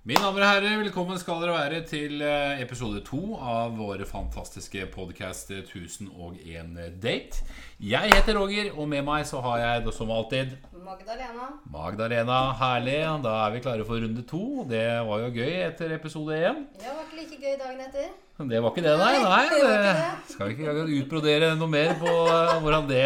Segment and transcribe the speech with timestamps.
[0.00, 4.86] Mine damer og herrer, velkommen skal dere være til eh, episode to av våre fantastiske
[4.94, 6.70] podkast 1001
[7.02, 7.42] date.
[7.84, 10.54] Jeg heter Roger, og med meg så har jeg det som alltid
[10.86, 11.50] Magdalena.
[11.68, 12.40] Magdalena.
[12.62, 12.96] Herlig.
[13.26, 14.64] Da er vi klare for runde to.
[14.72, 16.64] Det var jo gøy etter episode én.
[16.80, 18.08] Ja, var ikke like gøy dagen etter.
[18.48, 19.12] Det var ikke det, nei.
[19.20, 23.02] Nei, det var ikke det skal ikke utbrodere noe mer på eh, hvordan det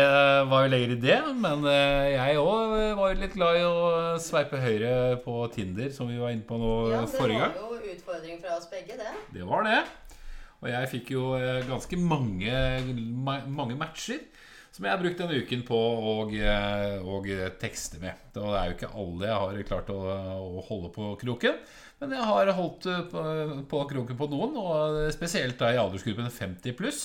[0.51, 1.17] var jo lenger i det.
[1.43, 3.75] Men eh, jeg òg var jo litt glad i å
[4.23, 4.93] sveipe høyre
[5.25, 8.71] på Tinder, som vi var inne på nå Ja, det var jo utfordring fra oss
[8.71, 9.15] begge, det.
[9.35, 9.81] Det var det.
[10.63, 12.55] Og jeg fikk jo eh, ganske mange,
[13.51, 14.23] mange matcher
[14.75, 16.33] som jeg har brukt denne uken på å og,
[17.07, 17.29] og
[17.63, 18.19] tekste med.
[18.35, 19.99] Det er jo ikke alle jeg har klart å,
[20.35, 21.61] å holde på kroken.
[22.03, 23.23] Men jeg har holdt eh, på,
[23.71, 27.05] på kroken på noen, og spesielt da i aldersgruppen 50 pluss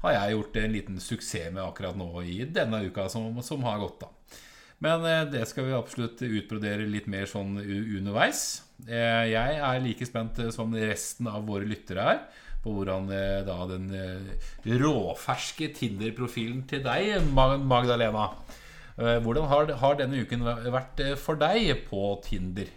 [0.00, 3.82] har jeg gjort en liten suksess med akkurat nå i denne uka som, som har
[3.82, 4.00] gått.
[4.06, 4.40] da.
[4.80, 8.62] Men eh, det skal vi absolutt utbrodere litt mer sånn underveis.
[8.88, 12.22] Eh, Jeg er like spent eh, som resten av våre lyttere er
[12.64, 14.50] på hvordan eh, da den eh,
[14.82, 18.26] råferske Tinder-profilen til deg, Magdalena
[18.98, 22.68] eh, Hvordan har, har denne uken vært for deg på Tinder?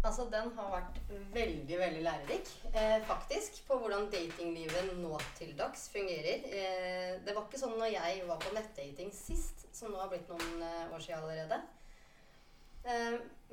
[0.00, 0.98] Altså, den har vært
[1.34, 6.46] veldig, veldig lærerik, eh, faktisk, på hvordan datinglivet nå til dags fungerer.
[6.48, 10.30] Eh, det var ikke sånn når jeg var på nettdating sist, som nå har blitt
[10.32, 11.60] noen eh, år siden allerede.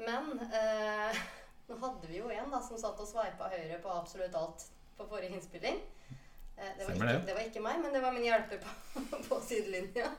[0.08, 0.30] Men
[1.68, 5.08] nå hadde vi jo en da, som satt og sveipa høyre på absolutt alt på
[5.10, 5.80] forrige innspilling.
[6.58, 7.34] Eh, det, var ikke, det.
[7.38, 8.72] var ikke meg, men det var min hjelper på,
[9.30, 10.10] på sidelinja.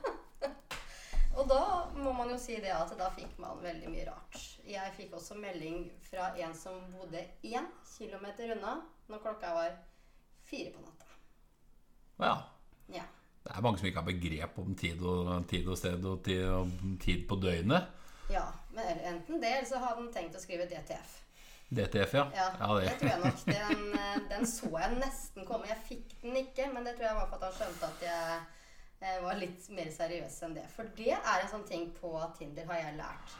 [1.38, 1.60] Og da
[1.94, 4.38] må man jo si det at da fikk man veldig mye rart.
[4.66, 9.76] Jeg fikk også melding fra en som bodde én kilometer unna når klokka var
[10.48, 11.06] fire på natta.
[12.18, 12.32] Ja,
[12.88, 13.04] Ja.
[13.44, 16.42] det er mange som ikke har begrep om tid og, tid og sted og tid,
[16.48, 16.72] og
[17.04, 17.86] tid på døgnet.
[18.30, 18.46] ja.
[18.74, 21.14] Men enten det, eller så hadde han tenkt å skrive DTF.
[21.68, 22.30] DTF, ja.
[22.34, 23.42] Ja, ja det tror jeg nok.
[23.44, 25.68] Den, eh, den så jeg nesten komme.
[25.68, 28.38] Jeg fikk den ikke, men det tror jeg var for at han skjønte at jeg
[29.04, 30.64] eh, var litt mer seriøs enn det.
[30.72, 33.36] For det er en sånn ting på Tinder, har jeg lært.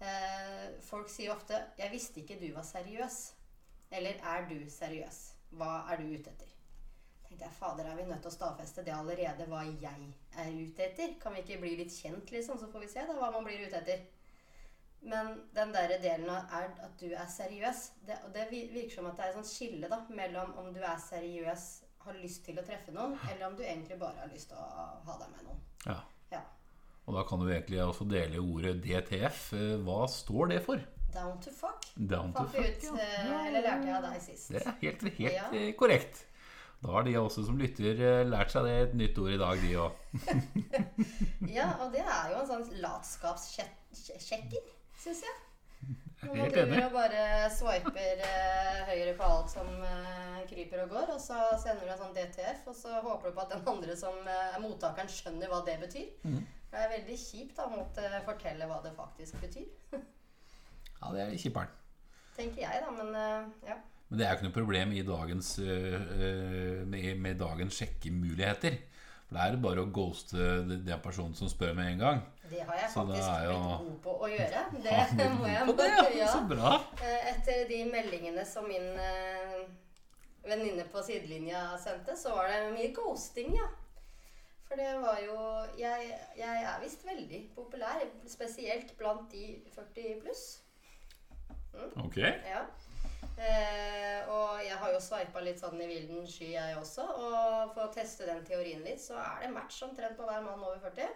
[0.00, 3.32] Eh, folk sier ofte 'Jeg visste ikke du var seriøs'.
[3.90, 5.32] Eller 'Er du seriøs?
[5.52, 6.56] Hva er du ute etter?'
[7.26, 10.84] tenkte jeg, fader, er vi nødt til å stadfeste det allerede hva jeg er ute
[10.84, 11.16] etter?
[11.20, 13.66] Kan vi ikke bli litt kjent, liksom, så får vi se da hva man blir
[13.66, 14.04] ute etter?
[15.06, 19.06] Men den der delen av er at du er seriøs, det, og det virker som
[19.06, 21.66] at det er et sånt skille da, mellom om du er seriøs,
[22.06, 24.66] har lyst til å treffe noen, eller om du egentlig bare har lyst til å
[25.06, 25.60] ha deg med noen.
[25.86, 25.96] ja.
[26.34, 26.40] Ja.
[27.06, 29.52] Og da kan du egentlig også dele ordet DTF.
[29.54, 30.80] Eh, Hva står det for?
[31.14, 31.84] Down to fuck.
[31.94, 32.96] Down to fuck, ut, ja.
[32.98, 34.48] eh, eller lærte jeg av deg sist.
[34.50, 35.44] Det er helt, helt Ja.
[35.54, 36.24] eh, korrekt.
[36.82, 39.70] Da har de også som lytter lært seg det et nytt ord i dag, de
[39.80, 39.92] òg.
[41.56, 44.66] Ja, og det er jo en sånn latskapssjekker,
[45.02, 45.36] syns jeg.
[46.26, 51.12] Når man driver og bare swiper eh, høyre på alt som eh, kryper og går,
[51.14, 53.96] og så sender du en sånn DTF, og så håper du på at den andre
[54.00, 56.08] som eh, er mottakeren, skjønner hva det betyr.
[56.24, 56.40] Mm.
[56.72, 59.68] Det er veldig kjipt å måtte fortelle hva det faktisk betyr.
[60.96, 61.72] Ja, det er kjipperen.
[62.36, 63.76] Tenker jeg, da, men eh, ja.
[64.08, 68.76] Men det er jo ikke noe problem i dagens, eh, eh, med, med dagens sjekkemuligheter.
[69.26, 72.20] For det er bare å ghoste den personen som spør med en gang.
[72.50, 74.62] Det har jeg faktisk jo- blitt god på å gjøre.
[75.20, 76.28] Det må jeg det, ja.
[76.32, 76.74] Så bra.
[77.02, 79.64] Eh, Etter de meldingene som min eh,
[80.46, 83.66] venninne på sidelinja sendte, så var det mye ghosting, ja.
[84.66, 85.36] For det var jo
[85.78, 86.08] Jeg,
[86.38, 90.46] jeg er visst veldig populær, spesielt blant de 40 pluss.
[92.02, 92.16] Ok.
[92.18, 92.64] Ja.
[93.36, 97.04] Eh, og jeg har jo sveipa litt sånn i vilden sky, jeg også.
[97.04, 100.62] Og for å teste den teorien litt, så er det match omtrent på hver mann
[100.64, 101.10] over 40.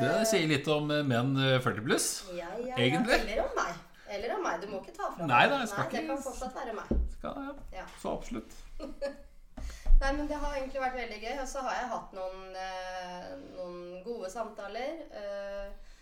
[0.00, 2.08] Det sier litt om eh, menn eh, 40 pluss.
[2.32, 2.78] Ja, ja, ja.
[2.78, 3.20] Egentlig.
[3.20, 3.82] Eller om meg.
[4.14, 4.60] Eller om meg.
[4.62, 6.90] Du må ikke ta fra Nei da, jeg skal Nei, det kan fortsatt være meg.
[7.16, 7.54] Skal, ja.
[7.80, 7.86] Ja.
[8.02, 8.58] Så absolutt.
[10.00, 11.34] Nei, men det har egentlig vært veldig gøy.
[11.40, 15.94] Og så har jeg hatt noen, eh, noen gode samtaler eh,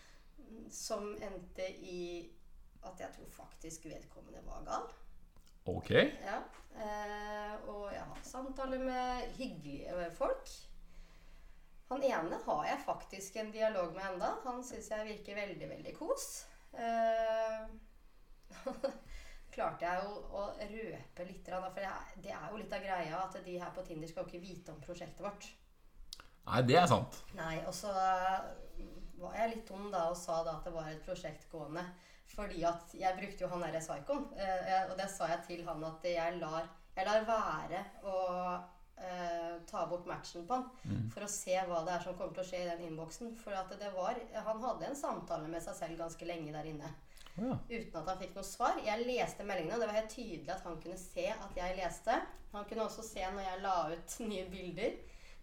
[0.72, 2.02] som endte i
[2.82, 4.90] at jeg tror faktisk vedkommende var gal.
[5.70, 5.92] Ok.
[5.94, 6.40] Ja.
[6.72, 10.50] Eh, og jeg har hatt samtaler med hyggelige folk.
[11.92, 14.30] Han ene har jeg faktisk en dialog med enda.
[14.46, 16.28] Han syns jeg virker veldig, veldig kos.
[16.72, 17.68] Uh,
[19.52, 21.82] klarte jeg jo å røpe litt, for
[22.24, 24.72] det er jo litt av greia at de her på Tinder skal jo ikke vite
[24.72, 25.50] om prosjektet vårt.
[26.46, 27.20] Nei, det er sant.
[27.36, 31.04] Nei, og så var jeg litt dum da og sa da at det var et
[31.04, 31.84] prosjekt gående.
[32.32, 34.24] Fordi at jeg brukte jo han derre psykoen.
[34.40, 38.14] Eh, og det sa jeg til han at jeg lar, jeg lar være å
[39.02, 41.08] eh, ta bort matchen på han.
[41.14, 43.34] For å se hva det er som kommer til å skje i den innboksen.
[43.42, 46.92] For at det var Han hadde en samtale med seg selv ganske lenge der inne.
[47.32, 47.54] Ja.
[47.70, 48.76] uten at han fikk noe svar.
[48.84, 52.16] Jeg leste meldingene, og det var helt tydelig at han kunne se at jeg leste.
[52.52, 54.98] Han kunne også se når jeg la ut nye bilder.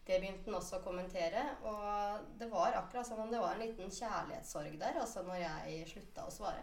[0.06, 1.42] Det begynte han også å kommentere.
[1.66, 5.88] Og det var akkurat som om det var en liten kjærlighetssorg der, altså når jeg
[5.90, 6.62] slutta å svare.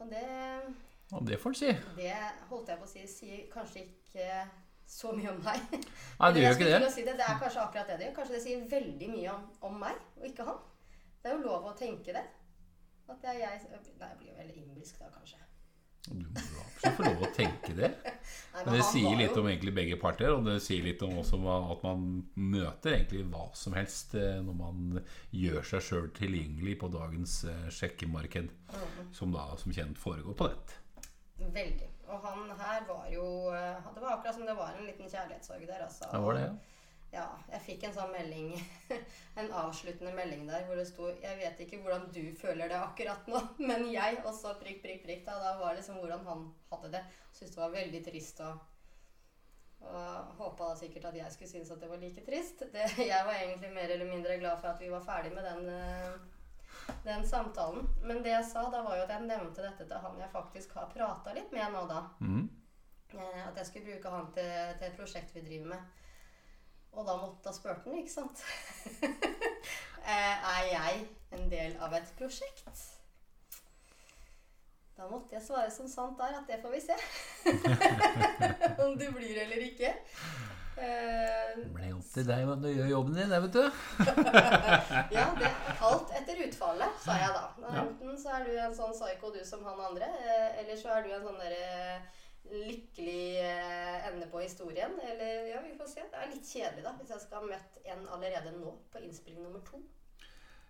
[0.00, 0.26] Og det,
[1.14, 1.72] Og det får han si.
[1.96, 2.14] det
[2.50, 4.28] holdt jeg på å si sier kanskje ikke
[4.86, 5.64] så mye om meg.
[5.72, 6.92] Nei, det gjør ikke det.
[6.92, 7.16] Si det.
[7.18, 8.16] det er kanskje akkurat det det gjør.
[8.20, 10.60] Kanskje det sier veldig mye om, om meg, og ikke han.
[11.22, 12.24] Det er jo lov å tenke det.
[13.08, 15.40] At det er jeg Nei, jeg blir jo veldig innbilsk da, kanskje.
[16.04, 17.88] Du må jo absolutt få lov å tenke det.
[18.54, 21.16] Nei, Men det sier litt jo- om egentlig begge parter, og det sier litt om
[21.22, 22.04] også at man
[22.36, 25.00] møter egentlig hva som helst eh, når man
[25.32, 29.10] gjør seg sjøl tilgjengelig på dagens eh, sjekkemarked, mm.
[29.16, 30.78] som da som kjent foregår på nett.
[31.40, 31.93] Veldig.
[32.08, 33.24] Og han her var jo
[33.54, 36.08] eh, Det var akkurat som det var en liten kjærlighetssorg der, altså.
[36.12, 36.54] Det var det, ja.
[37.14, 38.48] Ja, jeg fikk en sånn melding,
[39.40, 43.28] en avsluttende melding der hvor det sto 'Jeg vet ikke hvordan du føler det akkurat
[43.30, 45.22] nå, men jeg' Og så prikk, prikk, prikk.
[45.26, 47.04] Da, da var det liksom hvordan han hadde det.
[47.32, 48.62] Syntes det var veldig trist og
[49.84, 52.62] og håpa da sikkert at jeg skulle synes at det var like trist.
[52.72, 55.68] Det, jeg var egentlig mer eller mindre glad for at vi var ferdig med den,
[55.68, 56.14] eh,
[57.04, 57.88] den samtalen.
[58.02, 60.74] Men det jeg sa da, var jo at jeg nevnte dette til han jeg faktisk
[60.78, 62.00] har prata litt med nå, da.
[62.20, 62.48] Mm.
[63.14, 66.02] Eh, At jeg skulle bruke han til, til et prosjekt vi driver med.
[66.94, 68.44] Og da måtte jeg spørre han, ikke sant?
[70.04, 70.10] Eh,
[70.58, 70.98] er jeg
[71.32, 72.66] en del av et prosjekt?
[74.98, 76.98] Da måtte jeg svare som sant er at det får vi se.
[78.84, 79.94] Om du blir eller ikke.
[80.76, 83.64] Eh, Det ble opp til deg når du gjør jobben din, det, vet du.
[85.16, 85.50] ja, det
[85.86, 87.44] alt etter utfallet, sa jeg da.
[87.84, 91.06] Enten så er du en sånn psycho du som han andre, eh, eller så er
[91.06, 92.02] du en sånn derre
[92.44, 94.92] lykkelig eh, ende på historien.
[95.10, 96.06] Eller ja, vi får se.
[96.12, 99.46] Det er litt kjedelig, da, hvis jeg skal ha møtt en allerede nå på innspilling
[99.46, 99.80] nummer to.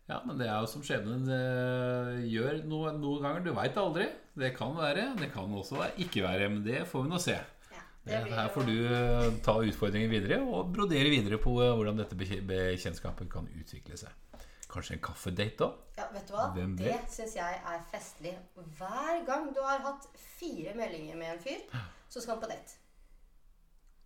[0.05, 3.45] Ja, men det er jo som skjebnen eh, gjør noe, noen ganger.
[3.47, 4.11] Du veit aldri.
[4.37, 6.51] Det kan være, det kan også være ikke være.
[6.53, 7.39] Men det får vi nå se.
[8.05, 12.17] Blir her får du eh, ta utfordringen videre og brodere videre på eh, hvordan dette
[12.21, 14.13] bekje- bekjentskapet kan utvikle seg.
[14.75, 15.69] Kanskje en kaffedate da?
[15.97, 16.49] Ja, vet du hva?
[16.57, 18.35] Hvem det syns jeg er festlig.
[18.79, 21.63] Hver gang du har hatt fire meldinger med en fyr,
[22.11, 22.77] så skal han på date.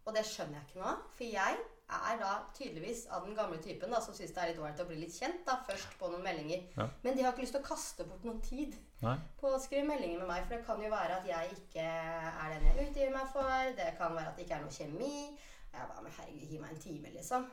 [0.06, 1.02] Og det skjønner jeg ikke av.
[1.16, 4.58] For jeg er da tydeligvis av den gamle typen da, som syns det er litt
[4.60, 6.66] ålreit å bli litt kjent da, først på noen meldinger.
[6.76, 6.84] Ja.
[7.04, 8.74] Men de har ikke lyst til å kaste bort noen tid
[9.04, 9.14] Nei?
[9.40, 10.42] på å skrive meldinger med meg.
[10.44, 13.72] For det kan jo være at jeg ikke er den jeg utgir meg for.
[13.78, 15.14] Det kan være at det ikke er noe kjemi.
[15.72, 17.48] Jeg bare, men herregud, gi meg en time, liksom.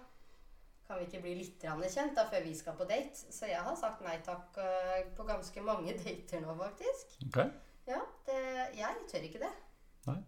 [0.85, 1.63] Kan vi ikke bli litt
[1.95, 3.15] kjent da før vi skal på date?
[3.33, 7.15] Så jeg har sagt nei takk øh, på ganske mange dater nå, faktisk.
[7.31, 7.39] Ok.
[7.87, 8.37] Ja, det,
[8.81, 9.51] jeg tør ikke det.
[10.09, 10.19] Nei.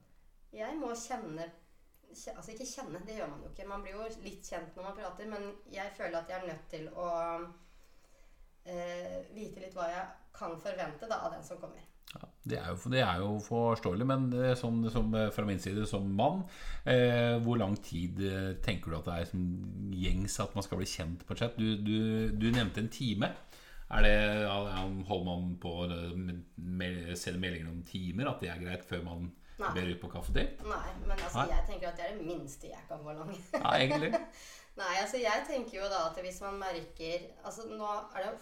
[0.56, 1.64] Jeg må kjenne kje-
[2.10, 3.68] Altså ikke kjenne, det gjør man jo ikke.
[3.70, 6.70] Man blir jo litt kjent når man prater, men jeg føler at jeg er nødt
[6.72, 7.10] til å
[8.66, 10.08] eh, vite litt hva jeg
[10.38, 11.84] kan forvente da, av den som kommer.
[12.14, 14.28] Ja, det, er jo, det er jo forståelig, men
[14.60, 16.46] sånn, som, eh, fra min side som mann
[16.88, 19.44] eh, Hvor lang tid eh, tenker du at det er som
[19.92, 21.60] gjengs at man skal bli kjent på chat?
[21.60, 23.34] Du, du, du nevnte en time.
[23.92, 24.16] Er det,
[25.08, 28.32] Holder man på å sende meldinger om timer?
[28.32, 29.72] At det er greit før man Nei.
[29.74, 30.68] ber du på kaffedate?
[30.70, 31.48] Nei, men altså, Nei.
[31.56, 33.40] jeg tenker at det er det minste jeg kan forlange.
[33.56, 34.12] Ja, egentlig.
[34.82, 38.36] Nei, altså jeg tenker jo da at hvis man merker Altså nå er det jo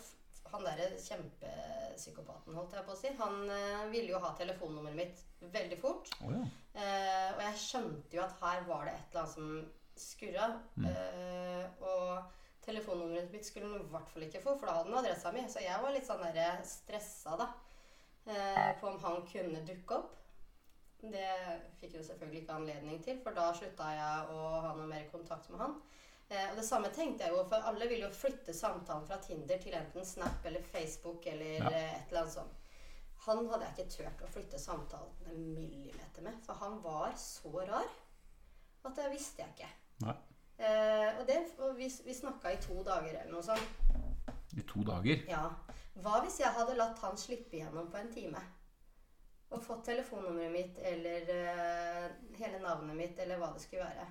[0.56, 3.12] han derre kjempepsykopaten, holdt jeg på å si.
[3.20, 6.12] Han øh, ville jo ha telefonnummeret mitt veldig fort.
[6.22, 6.46] Oh, ja.
[6.76, 10.48] Eh, og jeg skjønte jo at her var det et eller annet som skurra.
[10.86, 15.02] Eh, og telefonnummeret mitt skulle han i hvert fall ikke få, for da hadde han
[15.02, 15.46] adressa mi.
[15.52, 17.50] Så jeg var litt sånn der stressa da,
[18.28, 20.22] eh, på om han kunne dukke opp.
[21.12, 21.28] Det
[21.80, 25.50] fikk jeg selvfølgelig ikke anledning til, for da slutta jeg å ha noe mer kontakt
[25.50, 25.76] med han.
[26.30, 29.60] Eh, og det samme tenkte jeg jo, for alle vil jo flytte samtalen fra Tinder
[29.62, 31.70] til enten Snap eller Facebook eller Ja.
[31.70, 32.62] eh, et eller annet sånt.
[33.28, 37.52] Han hadde jeg ikke turt å flytte samtalen en millimeter med, for han var så
[37.68, 37.88] rar
[38.86, 39.70] at det visste jeg ikke.
[40.58, 43.62] Eh, og det, og vi, vi snakka i to dager eller noe sånt.
[44.58, 45.24] I to dager.
[45.30, 45.50] Ja.
[46.02, 48.42] Hva hvis jeg hadde latt han slippe igjennom på en time?
[49.56, 54.08] Og fått telefonnummeret mitt eller uh, hele navnet mitt eller hva det skulle være.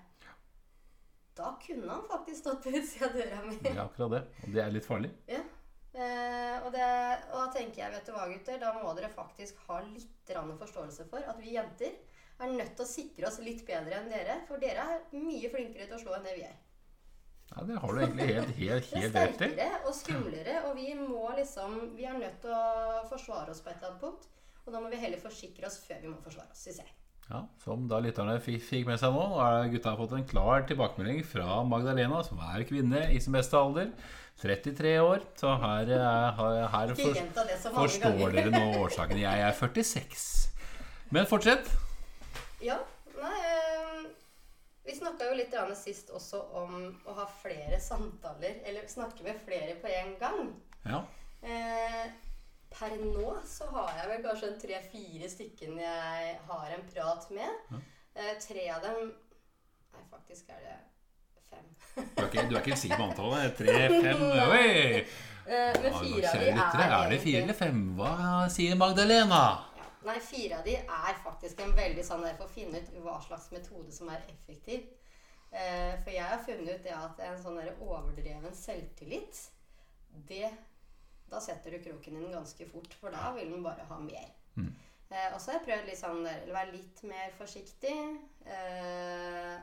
[1.34, 3.58] Da kunne han faktisk stått på utsida av døra mi.
[3.60, 4.22] Det er akkurat det.
[4.46, 5.10] Og det er litt farlig.
[5.28, 5.42] Ja.
[5.94, 6.86] Eh, og, det,
[7.30, 11.06] og da tenker jeg, vet du hva, gutter, da må dere faktisk ha litt forståelse
[11.10, 11.92] for at vi jenter
[12.42, 14.40] er nødt til å sikre oss litt bedre enn dere.
[14.48, 16.56] For dere er mye flinkere til å slå enn det vi er.
[17.52, 19.36] Ja, Det har du egentlig helt, helt, Det er helt rett i.
[19.36, 23.70] sterkere og skumlere, og vi må liksom Vi er nødt til å forsvare oss på
[23.70, 24.26] et eller annet punkt.
[24.64, 26.92] Og da må vi heller forsikre oss før vi må forsvare oss, syns jeg.
[27.30, 31.23] Ja, Som da lytterne fikk, med seg nå, nå har gutta fått en klar tilbakemelding
[31.25, 33.92] fra Magdalena, som er kvinne i sin beste alder.
[34.42, 35.23] 33 år.
[35.38, 37.21] Så her, er- her, her for,
[37.78, 39.21] forstår dere nå årsaken.
[39.23, 40.26] Jeg er 46.
[41.14, 41.71] Men fortsett.
[42.64, 42.76] Ja,
[43.21, 44.04] nei eh,
[44.85, 46.75] Vi snakka jo litt sist også om
[47.09, 50.52] å ha flere samtaler, eller snakke med flere på en gang.
[52.84, 52.88] Ja.
[52.90, 57.76] Per nå så har jeg vel kanskje tre-fire stykken jeg har en prat med.
[58.14, 59.06] Eh, tre av dem
[59.94, 60.74] Nei, faktisk er det
[61.48, 61.68] fem.
[61.94, 63.54] Du er ikke, du er ikke sikker på antallet?
[63.56, 65.04] Tre, fem Oi!
[65.44, 67.80] Eh, men Ja, fire av de er er det fire eller fem?
[67.96, 68.10] Hva
[68.52, 69.40] sier Magdalena?
[69.78, 69.88] Ja.
[70.04, 73.16] Nei, fire av de er faktisk en veldig sånn der for å finne ut hva
[73.24, 74.90] slags metode som er effektiv.
[75.54, 79.46] Eh, for jeg har funnet ut det at en sånn der overdreven selvtillit,
[80.28, 80.50] det
[81.31, 84.33] Da setter du kroken inn ganske fort, for da vil den bare ha mer.
[85.14, 87.95] Eh, og så har jeg prøvd litt sånn der, å være litt mer forsiktig,
[88.50, 89.54] eh,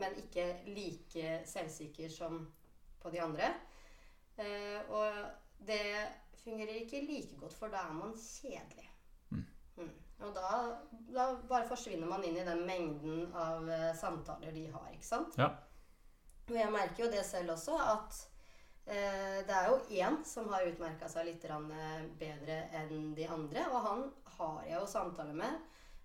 [0.00, 2.40] men ikke like selvsikker som
[3.02, 3.50] på de andre.
[4.40, 5.82] Eh, og det
[6.44, 8.86] fungerer ikke like godt, for da er man kjedelig.
[9.34, 9.90] Mm.
[10.20, 10.62] Og da,
[11.12, 15.36] da bare forsvinner man inn i den mengden av eh, samtaler de har, ikke sant?
[15.40, 15.50] Ja.
[16.48, 18.24] Og jeg merker jo det selv også, at
[18.90, 23.66] det er jo én som har utmerka seg litt eh, bedre enn de andre.
[23.70, 24.02] Og han
[24.38, 25.60] har jeg jo samtale med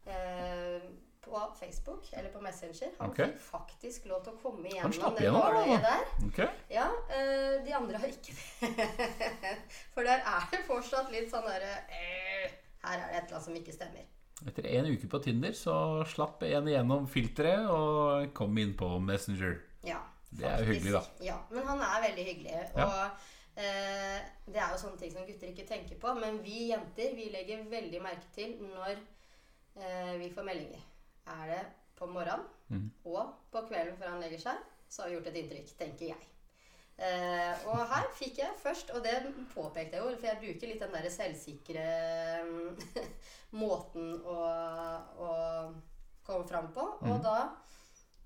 [0.05, 0.85] eh,
[1.25, 2.91] på Facebook eller på Messenger.
[2.97, 3.25] Han okay.
[3.25, 6.03] fikk faktisk lov til å komme igjennom det nåløyet der.
[6.27, 6.49] Okay.
[6.69, 8.89] Ja, eh, de andre har ikke det.
[9.95, 12.51] For der er det fortsatt litt sånn derre eh,
[12.85, 14.11] Her er det et eller annet som ikke stemmer.
[14.45, 15.75] Etter en uke på Tinder så
[16.11, 19.57] slapp en igjennom filteret og kom inn på Messenger.
[19.87, 21.03] Ja, Det er jo hyggelig, da.
[21.23, 22.55] Ja, men han er veldig hyggelig.
[22.75, 22.85] Ja.
[22.85, 26.13] Og eh, det er jo sånne ting som gutter ikke tenker på.
[26.19, 30.85] Men vi jenter vi legger veldig merke til når eh, vi får meldinger.
[31.35, 31.63] Er det
[31.95, 32.87] på morgenen mm.
[33.07, 36.31] og på kvelden før han legger seg, så har vi gjort et inntrykk, tenker jeg.
[36.95, 39.17] Eh, og her fikk jeg først, og det
[39.51, 41.87] påpekte jeg jo, for jeg bruker litt den der selvsikre
[42.47, 43.01] mm,
[43.61, 44.37] måten å,
[45.19, 45.31] å
[46.27, 46.85] komme fram på.
[47.09, 47.37] Og da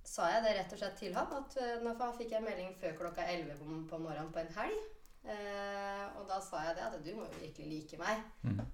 [0.10, 1.34] sa jeg det rett og slett til ham.
[1.38, 4.88] At eh, nå fikk jeg melding før klokka 11 på, morgenen på en helg.
[5.30, 8.22] Eh, og da sa jeg det at du må jo virkelig like meg.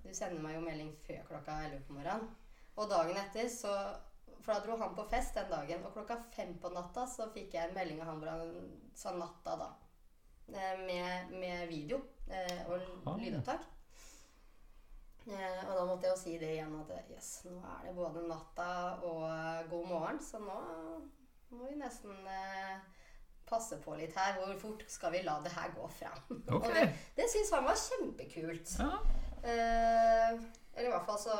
[0.06, 2.30] Du sender meg jo melding før klokka 11 på morgenen.
[2.75, 3.72] Og dagen etter så
[4.46, 5.86] For da dro han på fest den dagen.
[5.88, 9.15] Og klokka fem på natta så fikk jeg en melding av han hvor han sa
[9.18, 9.72] natta da.
[10.54, 11.98] Eh, med, med video
[12.30, 13.18] eh, og Ah.
[13.18, 13.65] lydopptak.
[15.25, 18.22] Eh, og da måtte jeg jo si det igjen at yes, nå er det både
[18.30, 18.68] natta
[19.08, 20.58] og eh, god morgen, så nå
[21.55, 22.77] må vi nesten eh,
[23.50, 24.38] passe på litt her.
[24.39, 26.21] Hvor fort skal vi la det her gå fram?
[26.57, 26.74] Okay.
[26.74, 26.85] det,
[27.17, 28.77] det syns han var kjempekult.
[28.81, 28.91] Ja.
[29.45, 30.39] Eh,
[30.75, 31.35] eller i hvert fall så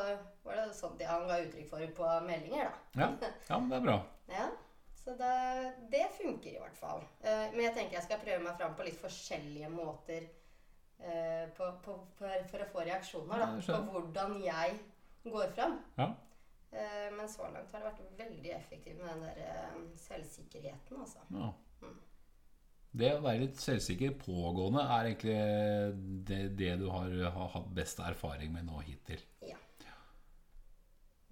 [0.46, 3.02] var det sånn det han ga uttrykk for på meldinger, da.
[3.02, 3.32] Ja.
[3.50, 3.98] ja, men det er bra.
[4.26, 4.48] Ja,
[4.98, 5.34] så det,
[5.92, 7.04] det funker i hvert fall.
[7.22, 10.24] Eh, men jeg tenker jeg skal prøve meg fram på litt forskjellige måter
[10.98, 13.44] eh, på, på, for, for å få reaksjoner.
[13.44, 14.80] Da, på hvordan jeg
[15.30, 15.76] går fram.
[16.00, 16.08] Ja.
[16.72, 21.22] Eh, men så langt har det vært veldig effektivt med den der eh, selvsikkerheten, altså.
[21.30, 21.52] Ja.
[22.96, 25.36] Det å være litt selvsikker pågående er egentlig
[26.28, 29.20] det, det du har, har hatt best erfaring med nå hittil.
[29.44, 29.58] Ja.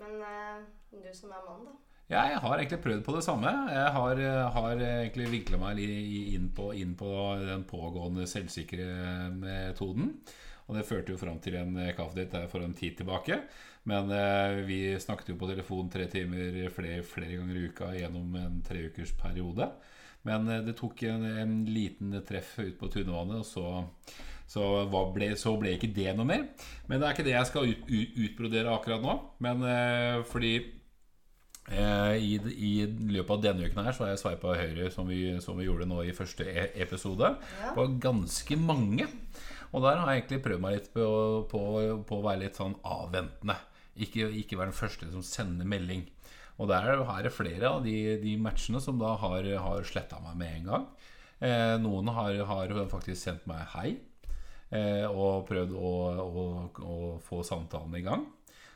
[0.00, 0.62] Men eh,
[0.92, 1.74] du som er mann, da?
[2.04, 3.50] Jeg har egentlig prøvd på det samme.
[3.72, 4.18] Jeg har,
[4.52, 7.08] har egentlig vinkla meg inn på, inn på
[7.40, 10.10] den pågående selvsikre metoden.
[10.68, 13.40] Og det førte jo fram til en kaffedate for en tid tilbake.
[13.90, 18.36] Men eh, vi snakket jo på telefon tre timer flere, flere ganger i uka gjennom
[18.40, 19.66] en treukersperiode.
[20.24, 23.66] Men eh, det tok en, en liten treff ut på Tunvannet, og så,
[24.48, 24.64] så,
[25.12, 26.46] ble, så ble ikke det noe mer.
[26.88, 29.18] Men det er ikke det jeg skal ut, ut, utbrodere akkurat nå.
[29.44, 30.56] Men eh, fordi
[31.64, 32.72] Eh, I, I
[33.08, 35.86] løpet av denne uken her så har jeg sveipa høyre, som vi, som vi gjorde
[35.88, 37.30] nå i første e episode,
[37.62, 37.70] Ja.
[37.72, 39.06] på ganske mange.
[39.72, 41.06] Og der har jeg egentlig prøvd meg litt på,
[41.50, 41.62] på,
[42.04, 43.56] på å være litt sånn avventende.
[43.96, 46.06] Ikke, ikke være den første som sender melding.
[46.58, 50.38] Og der er det flere av de, de matchene som da har, har sletta meg
[50.38, 50.86] med en gang.
[51.44, 53.88] Eh, noen har, har faktisk sendt meg hei
[54.70, 56.44] eh, og prøvd å, å,
[56.78, 58.22] å få samtalen i gang.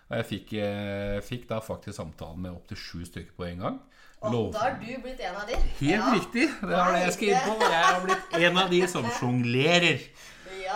[0.08, 3.78] Og jeg fikk, eh, fikk da faktisk samtalen med opptil sju stykker på en gang.
[4.18, 5.58] Og Lov- da har du blitt en av de.
[5.78, 6.08] Helt ja.
[6.16, 6.48] riktig!
[6.58, 7.68] Det er det jeg skal inn på.
[7.70, 10.02] Jeg har blitt en av de som sjonglerer.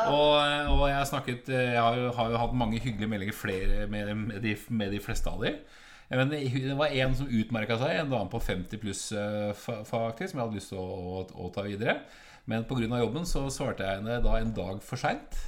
[0.08, 0.32] Og,
[0.72, 4.12] og jeg har snakket Jeg har jo, har jo hatt mange hyggelige meldinger flere med,
[4.16, 5.60] med, de, med de fleste av dem.
[6.12, 10.40] Men det var en som utmerka seg, en dame på 50 pluss eh, faktisk, som
[10.40, 10.88] jeg hadde lyst til å,
[11.22, 12.02] å, å ta videre.
[12.50, 12.84] Men pga.
[13.00, 15.38] jobben så svarte jeg henne da en dag for seint.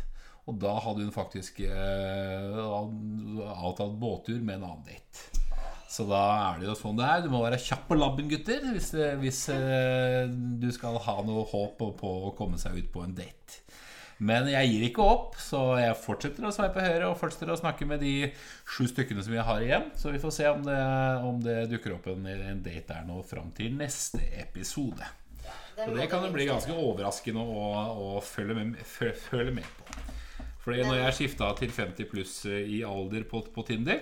[0.44, 5.42] Og da hadde hun faktisk eh, avtalt båttur med en annen date.
[5.88, 6.20] Så da
[6.50, 7.22] er det jo sånn det er.
[7.24, 10.24] Du må være kjapp på labben, gutter, hvis, hvis eh,
[10.60, 13.63] du skal ha noe håp på å komme seg ut på en date.
[14.18, 17.88] Men jeg gir ikke opp, så jeg fortsetter å sveipe høyre og fortsetter å snakke
[17.88, 18.14] med de
[18.62, 19.90] sju stykkene som jeg har igjen.
[19.98, 20.80] Så vi får se om det,
[21.26, 25.08] om det dukker opp en, en date der nå fram til neste episode.
[25.74, 30.02] Så det kan jo bli ganske overraskende å, å følge, med, følge med på.
[30.64, 33.98] Fordi når jeg skifta til 50 pluss i alder på, på Tinder,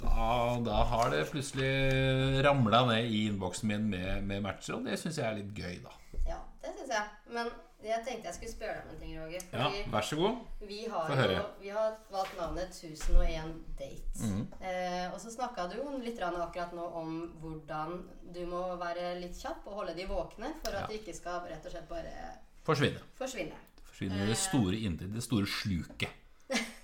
[0.00, 4.96] da, da har det plutselig ramla ned i innboksen min med, med matcher, og det
[5.00, 5.92] syns jeg er litt gøy, da.
[6.30, 7.10] Ja, det syns jeg.
[7.34, 7.50] Men
[7.90, 9.44] jeg tenkte jeg skulle spørre deg om en ting, Roger.
[9.52, 10.38] Ja, vær så god.
[10.68, 14.20] vi, har jo, vi har valgt navnet 1001 Date.
[14.24, 14.44] Mm.
[14.60, 17.96] Eh, og så snakka du litt akkurat nå om hvordan
[18.34, 20.86] du må være litt kjapp og holde de våkne for at Ja.
[20.88, 22.14] de ikke skal rett og slett bare
[22.64, 23.00] Forsvinne.
[23.18, 23.56] forsvinne.
[23.84, 26.10] Forsvinne i det store inntil det store sluket,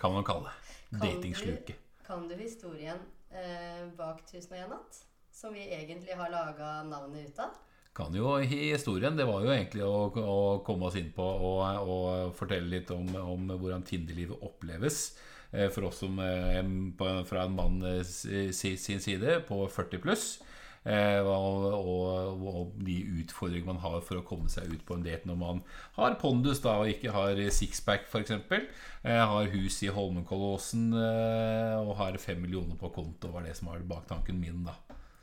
[0.01, 1.01] kan man kalle det.
[1.03, 1.77] Datingsluket.
[2.07, 2.99] Kan du historien
[3.31, 5.03] eh, bak 1001 natt?
[5.33, 7.51] Som vi egentlig har laga navnet ut av?
[7.97, 12.35] Kan jo historien, det var jo egentlig å, å komme oss inn på og, og
[12.37, 15.15] fortelle litt om, om hvordan Tinder-livet oppleves.
[15.53, 16.61] eh, For oss som eh,
[17.25, 18.03] fra en mann eh,
[18.53, 20.27] sin side på 40 pluss.
[20.85, 25.03] eh, Og, og, og de utfordringene man har for å komme seg ut på en
[25.07, 25.65] date når man
[25.97, 28.37] har pondus da, og ikke har sixpack f.eks.
[29.07, 33.81] Har hus i Holmenkollåsen eh, og har fem millioner på konto, var det som var
[33.89, 34.67] baktanken min.
[34.69, 34.77] da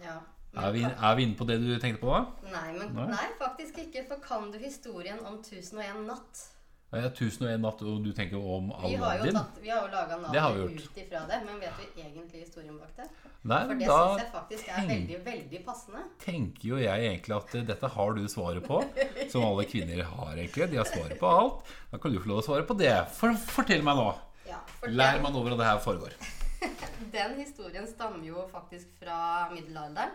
[0.03, 0.17] Ja.
[0.53, 2.23] Er vi, er vi inne på det du tenkte på da?
[2.53, 3.07] Nei, men, Nei?
[3.09, 4.03] nei, faktisk ikke.
[4.09, 6.49] For kan du historien om 1001 natt?
[6.93, 10.17] Ja, 1001 natt, og du tenker om Vi har jo, tatt, vi har jo laga
[10.21, 13.07] navnet ut ifra det, men vet vi egentlig historien bak det?
[13.49, 16.03] Nei, For det syns jeg faktisk er tenk- veldig, veldig passende.
[16.21, 18.77] tenker jo jeg egentlig at eh, dette har du svaret på.
[19.33, 20.69] Som alle kvinner har, egentlig.
[20.69, 21.73] De har svaret på alt.
[21.89, 22.93] Da kan du få lov å svare på det.
[23.17, 24.05] For, fortell meg nå.
[24.45, 26.13] Ja, for Lær meg nå hvordan det her foregår.
[27.17, 30.13] den historien stammer jo faktisk fra middelalderen.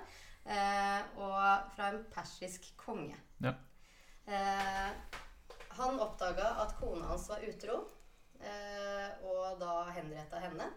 [0.49, 3.17] Eh, og fra en persisk konge.
[3.45, 3.53] Ja.
[4.25, 4.91] Eh,
[5.79, 7.83] han oppdaga at kona hans var utro,
[8.41, 10.71] eh, og da henretta henne.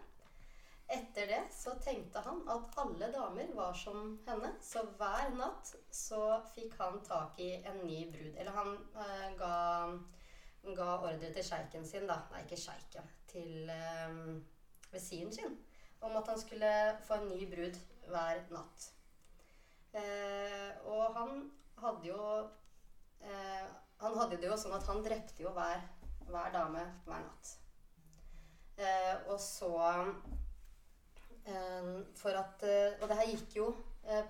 [0.92, 6.20] Etter det så tenkte han at alle damer var som henne, så hver natt så
[6.52, 8.34] fikk han tak i en ny brud.
[8.36, 8.74] Eller han
[9.06, 9.56] eh, ga,
[10.76, 12.20] ga ordre til sjeiken sin, da.
[12.34, 13.08] Nei, ikke sjeiken.
[13.32, 14.18] Til eh,
[14.92, 15.56] vesinen sin.
[16.04, 16.72] Om at han skulle
[17.06, 17.78] få en ny brud
[18.10, 18.90] hver natt.
[19.92, 21.42] Eh, og han
[21.82, 22.20] hadde jo
[23.20, 23.64] eh,
[24.00, 25.82] Han hadde det jo sånn at han drepte jo hver,
[26.30, 27.50] hver dame hver natt.
[28.80, 29.72] Eh, og så
[32.16, 32.62] For at
[33.02, 33.64] Og det her gikk jo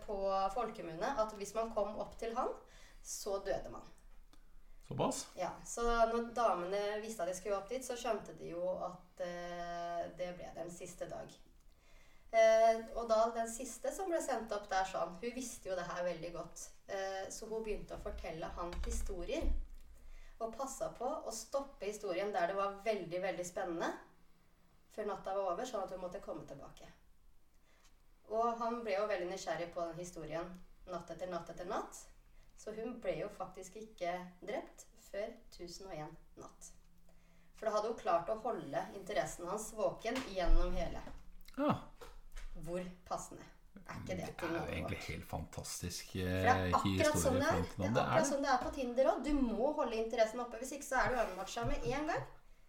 [0.06, 0.14] på
[0.54, 2.48] folkemunne at hvis man kom opp til han,
[3.04, 3.84] så døde man.
[4.88, 5.26] Såpass?
[5.36, 9.22] Ja, Så når damene visste at de skulle opp dit, så skjønte de jo at
[10.16, 11.36] det ble den siste dag.
[12.32, 15.84] Eh, og da den siste som ble sendt opp der sånn, hun visste jo det
[15.84, 16.64] her veldig godt.
[16.88, 19.44] Eh, så hun begynte å fortelle han historier.
[20.40, 23.92] Og passa på å stoppe historien der det var veldig, veldig spennende.
[24.92, 26.88] Før natta var over, sånn at hun måtte komme tilbake.
[28.32, 30.48] Og han ble jo veldig nysgjerrig på den historien
[30.88, 32.00] natt etter natt etter natt.
[32.56, 36.72] Så hun ble jo faktisk ikke drept før 1001 natt.
[37.58, 41.02] For da hadde hun klart å holde interessen hans våken gjennom hele.
[41.58, 41.76] Ja.
[42.54, 43.42] Hvor passende
[43.82, 47.22] er ikke det Det er jo egentlig helt fantastisk det eh, er akkurat historie.
[47.24, 47.62] sånn det er.
[47.62, 49.24] Det er Det er akkurat sånn det er på Tinder òg.
[49.24, 50.60] Du må holde interessen oppe.
[50.62, 52.22] Hvis ikke så er du unmatcha med en gang.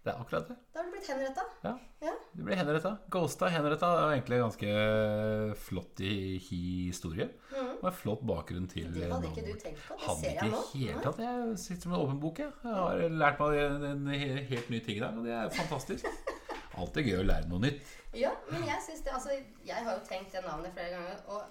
[0.03, 0.55] Det er akkurat det.
[0.73, 1.43] Da har du blitt henretta.
[1.63, 1.71] Ja.
[2.03, 2.13] Ja.
[2.35, 2.97] Du blir henretta.
[3.09, 7.29] Ghosta henretta er jo egentlig en ganske flott i- historie.
[7.53, 7.69] Mm.
[7.77, 9.95] Og en flott bakgrunn til Det hadde ikke du tenkt på.
[9.95, 10.61] Det Hadde ser ikke jeg nå.
[10.73, 11.19] Helt tatt.
[11.23, 12.39] Jeg sitter som en åpen bok.
[12.39, 14.07] Jeg, jeg har lært meg en, en
[14.51, 16.05] helt ny ting i dag, og det er fantastisk.
[16.77, 17.81] Alltid gøy å lære noe nytt.
[18.13, 19.29] Ja, men jeg synes det Altså,
[19.65, 21.43] jeg har jo tenkt det navnet flere ganger, og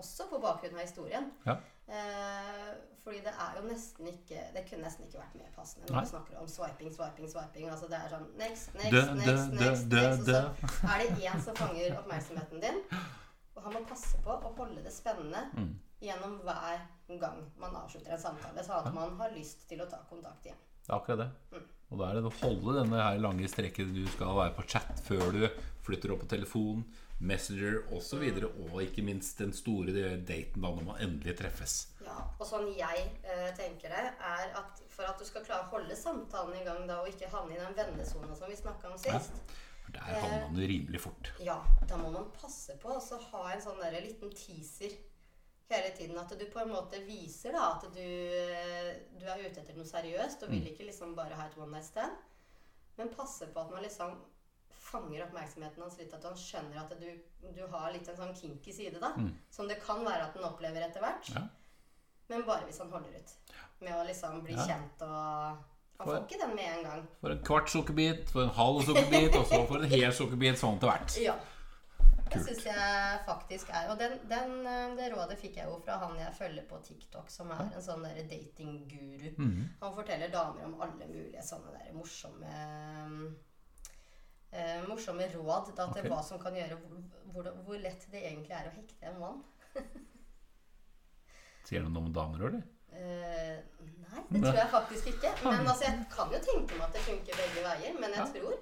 [0.00, 1.30] også på bakgrunn av historien.
[1.46, 1.56] Ja.
[1.90, 2.70] Eh,
[3.02, 6.10] fordi det er jo nesten ikke Det kunne nesten ikke vært mer passende når vi
[6.12, 7.66] snakker om swiping, swiping, swiping.
[7.72, 10.28] Altså det er sånn next, next, Dø, next, dø, next, dø, next,
[10.62, 12.80] og så er det én som fanger oppmerksomheten din.
[13.56, 15.72] Og han må passe på å holde det spennende Mm.
[16.00, 16.86] gjennom hver
[17.20, 20.56] gang man avslutter en samtale, sånn at man har lyst til å ta kontakt igjen.
[20.80, 21.60] Det er akkurat det.
[21.90, 25.00] Og da er det å holde denne her lange strekken du skal være på chat
[25.06, 25.46] før du
[25.82, 26.84] flytter opp på telefon,
[27.20, 28.14] Messenger osv.
[28.16, 29.92] Og, videre og ikke minst den store
[30.24, 31.74] daten da når man endelig treffes.
[32.00, 35.72] Ja, og sånn jeg eh, tenker det, er at for at du skal klare å
[35.74, 38.96] holde samtalen i gang da, og ikke havne i den vennesona som vi snakka om
[39.02, 39.36] sist,
[39.84, 41.32] For der havner man jo rimelig fort.
[41.44, 41.58] ja,
[41.90, 44.96] da må man passe på å ha en sånn der liten teaser
[45.74, 46.18] hele tiden.
[46.18, 49.86] At du på en måte viser da at du, eh, du er ute etter noe
[49.88, 52.16] seriøst, og vil ikke liksom bare ha et one night stand.
[52.98, 54.18] Men passe på at man liksom
[54.90, 56.12] fanger oppmerksomheten hans litt.
[56.16, 57.08] At han skjønner at du,
[57.54, 59.12] du har litt en sånn kinky side, da.
[59.16, 59.30] Mm.
[59.50, 61.30] Som det kan være at han opplever etter hvert.
[61.36, 61.44] Ja.
[62.30, 63.34] Men bare hvis han holder ut.
[63.80, 64.66] Med å liksom bli Ja.
[64.66, 65.66] kjent og
[66.00, 67.00] Han får ikke den med en gang.
[67.20, 70.78] For en kvart sukkerbit, for en halv sukkerbit, og så for en hel sukkerbit sånn
[70.80, 71.16] til hvert.
[71.20, 71.34] Ja.
[72.30, 75.98] Det syns jeg faktisk er Og den, den, eh, det rådet fikk jeg jo fra
[76.02, 79.30] han jeg følger på TikTok, som er en sånn datingguru.
[79.36, 79.68] Mm -hmm.
[79.80, 82.54] Han forteller damer om alle mulige sånne der morsomme
[84.54, 86.10] uh, Morsomme råd da, til okay.
[86.10, 86.78] hva som kan gjøre
[87.32, 89.44] hvor, hvor, lett det egentlig er å hekte en mann.
[91.68, 92.62] Sier det noe om damer eller?
[92.90, 93.58] Uh,
[94.10, 95.30] nei, det tror jeg faktisk ikke.
[95.44, 97.94] Men altså, jeg kan jo tenke meg at det funker begge veier.
[98.00, 98.26] Men jeg Ja.
[98.34, 98.56] tror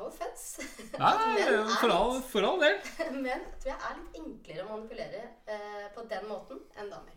[0.00, 0.62] No offense.
[0.98, 2.78] Nei, for all, for all del.
[3.24, 7.16] Men tror jeg er litt enklere å manipulere eh, på den måten enn damer.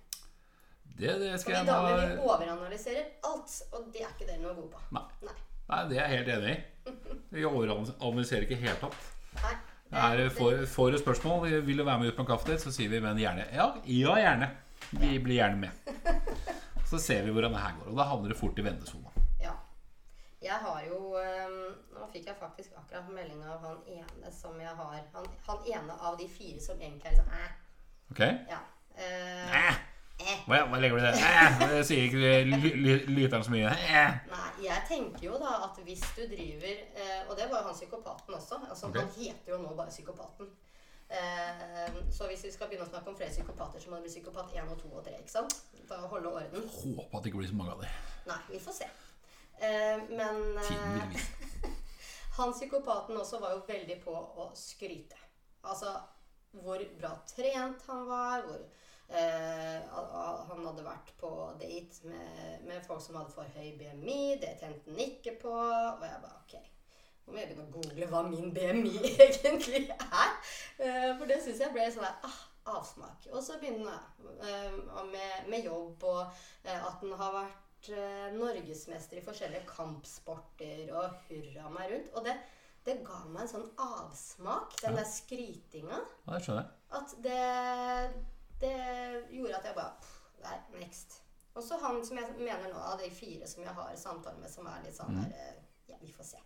[0.84, 4.56] Det, det skal jeg damer vi bare overanalyserer alt, og det er ikke dere noe
[4.58, 4.82] gode på.
[4.98, 5.06] Nei.
[5.24, 5.38] Nei.
[5.70, 6.58] Nei, det er jeg helt enig i.
[7.34, 8.98] Vi overanalyserer ikke helt opp.
[9.40, 9.54] Nei.
[9.94, 10.24] Det er,
[10.68, 13.20] får, du spørsmål, vil du være med ut på en kaffedate, så sier vi men
[13.22, 13.46] gjerne.
[13.54, 14.50] Ja, ja, gjerne.
[14.90, 16.50] Vi blir gjerne med.
[16.90, 17.92] Så ser vi hvordan det her går.
[17.94, 19.14] Og da havner det fort i vendesona.
[19.42, 19.54] Ja.
[20.44, 21.63] Jeg har jo um
[22.14, 26.18] fikk jeg faktisk akkurat melding av han ene som jeg har Han, han ene av
[26.20, 27.48] de fire som egentlig er liksom æ.
[28.14, 28.22] Ok?
[28.54, 28.62] Ja.
[28.96, 29.76] Eh,
[30.48, 31.70] hva, hva legger du i det?
[31.74, 33.72] Det sier ikke ly- ly- lytteren så mye.
[34.30, 37.74] Nei, jeg tenker jo da at hvis du driver eh, Og det var jo han
[37.80, 38.60] psykopaten også.
[38.70, 39.00] Altså, Ok.
[39.02, 40.52] Han heter jo nå bare Psykopaten.
[41.14, 44.14] Eh, så hvis vi skal begynne å snakke om flere psykopater, så må det bli
[44.14, 45.18] psykopat 1 og 2 og 3.
[45.20, 45.58] ikke sant?
[45.90, 46.70] Å holde orden.
[46.78, 47.90] Håper at det ikke blir så mange av de.
[48.30, 48.88] Nei, vi får se.
[49.62, 51.74] Eh, men Tiden vil eh, vise.
[52.38, 55.20] han psykopaten også var jo veldig på å skryte.
[55.64, 55.94] Altså
[56.64, 58.62] hvor bra trent han var, hvor
[59.18, 59.96] eh,
[60.50, 64.38] han hadde vært på date med, med folk som hadde for høy BMI.
[64.42, 65.54] Det tjente han ikke på.
[65.54, 66.56] Og jeg bare ok.
[67.24, 70.34] Nå må jeg begynne å google hva min BMI egentlig er.
[70.78, 72.42] Eh, for det syns jeg ble sånn der ah,
[72.78, 73.30] avsmak.
[73.32, 76.22] Og så begynner jeg eh, med, med jobb, og
[76.66, 82.14] eh, at han har vært eh, norgesmester i forskjellige kampsporter, og hurra meg rundt.
[82.16, 82.36] Og det,
[82.86, 85.02] det ga meg en sånn avsmak, den Ja.
[85.02, 86.00] der skrytinga.
[86.28, 86.72] Ja, det skjønner jeg.
[87.00, 87.42] At det,
[88.62, 88.74] det
[89.34, 91.22] gjorde at jeg bare pff, Nei, next.
[91.56, 94.50] Og så han som jeg mener nå, av de fire som jeg har samtale med,
[94.52, 95.22] som er litt sånn Mm.
[95.24, 96.40] der eh, Ja, vi får se.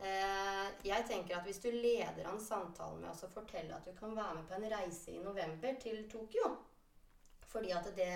[0.00, 4.10] Uh, jeg tenker at hvis du leder an samtalen med å fortelle at du kan
[4.16, 6.48] være med på en reise i november til Tokyo
[7.54, 8.10] Fordi at det,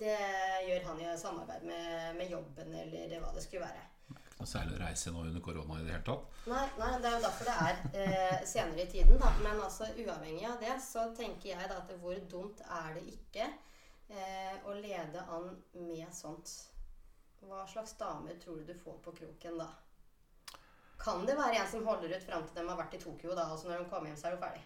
[0.00, 0.18] det
[0.66, 3.84] gjør han i samarbeid med, med jobben eller hva det skulle være.
[4.12, 6.40] Ikke noe særlig å reise nå under korona i det hele tatt.
[6.50, 9.20] Nei, nei, det er jo derfor det er eh, senere i tiden.
[9.22, 9.30] Da.
[9.44, 13.46] Men altså, uavhengig av det, så tenker jeg da at hvor dumt er det ikke
[13.46, 16.56] eh, å lede an med sånt?
[17.42, 19.70] Hva slags damer tror du du får på kroken da?
[21.02, 23.48] Kan det være en som holder ut fram til de har vært i Tokyo, da,
[23.50, 24.62] og så når de kommer hjem, så er du ferdig?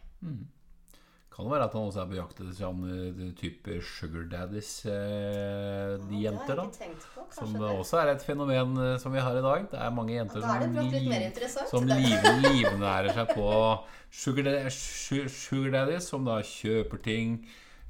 [1.37, 5.99] Kan det være at han også er på jakt etter sånn type sugar daddies, eh,
[6.09, 6.64] de Ja, jenter, da?
[6.72, 7.27] tenkt på.
[7.37, 7.61] Som det.
[7.77, 9.66] også er et fenomen eh, som vi har i dag.
[9.70, 13.51] Det er mange jenter ja, er som, liv, som liv, livnærer seg på
[14.11, 17.37] sugar, sugar daddies, som da kjøper ting,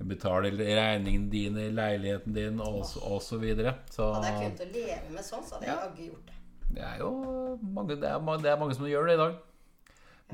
[0.03, 3.77] betaler regningene dine, leiligheten din og, så- og så videre.
[3.95, 5.87] Så Hadde jeg kunnet leve med sånn, så hadde jeg Ja.
[5.87, 6.35] jaggu gjort det.
[6.75, 9.35] det er jo mange, det er, det er mange som gjør det i dag.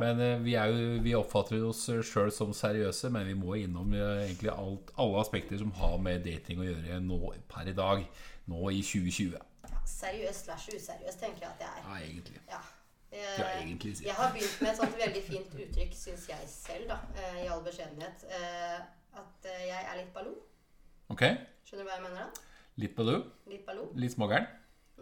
[0.01, 3.93] Men eh, vi, er jo, vi oppfatter oss sjøl som seriøse, men vi må innom
[3.93, 7.19] eh, egentlig alt, alle aspekter som har med dating å gjøre nå
[7.51, 8.05] per i dag.
[8.49, 9.37] Nå i 2020.
[9.37, 11.83] Seriøst seriøs slash useriøs, tenker jeg at jeg er.
[11.85, 12.41] Ja, egentlig.
[12.49, 12.63] Ja.
[13.13, 14.07] Ja, Eh, egentlig, jeg.
[14.07, 17.51] jeg har begynt med et sånt veldig fint uttrykk, syns jeg selv, da, eh, i
[17.53, 18.25] all beskjedenhet.
[19.21, 20.39] At jeg er litt ballong.
[21.13, 21.27] Ok.
[21.69, 22.47] Skjønner du hva jeg mener da?
[22.81, 23.27] Litt ballong?
[23.53, 23.91] Litt ballo?
[24.01, 24.49] litt smågæren.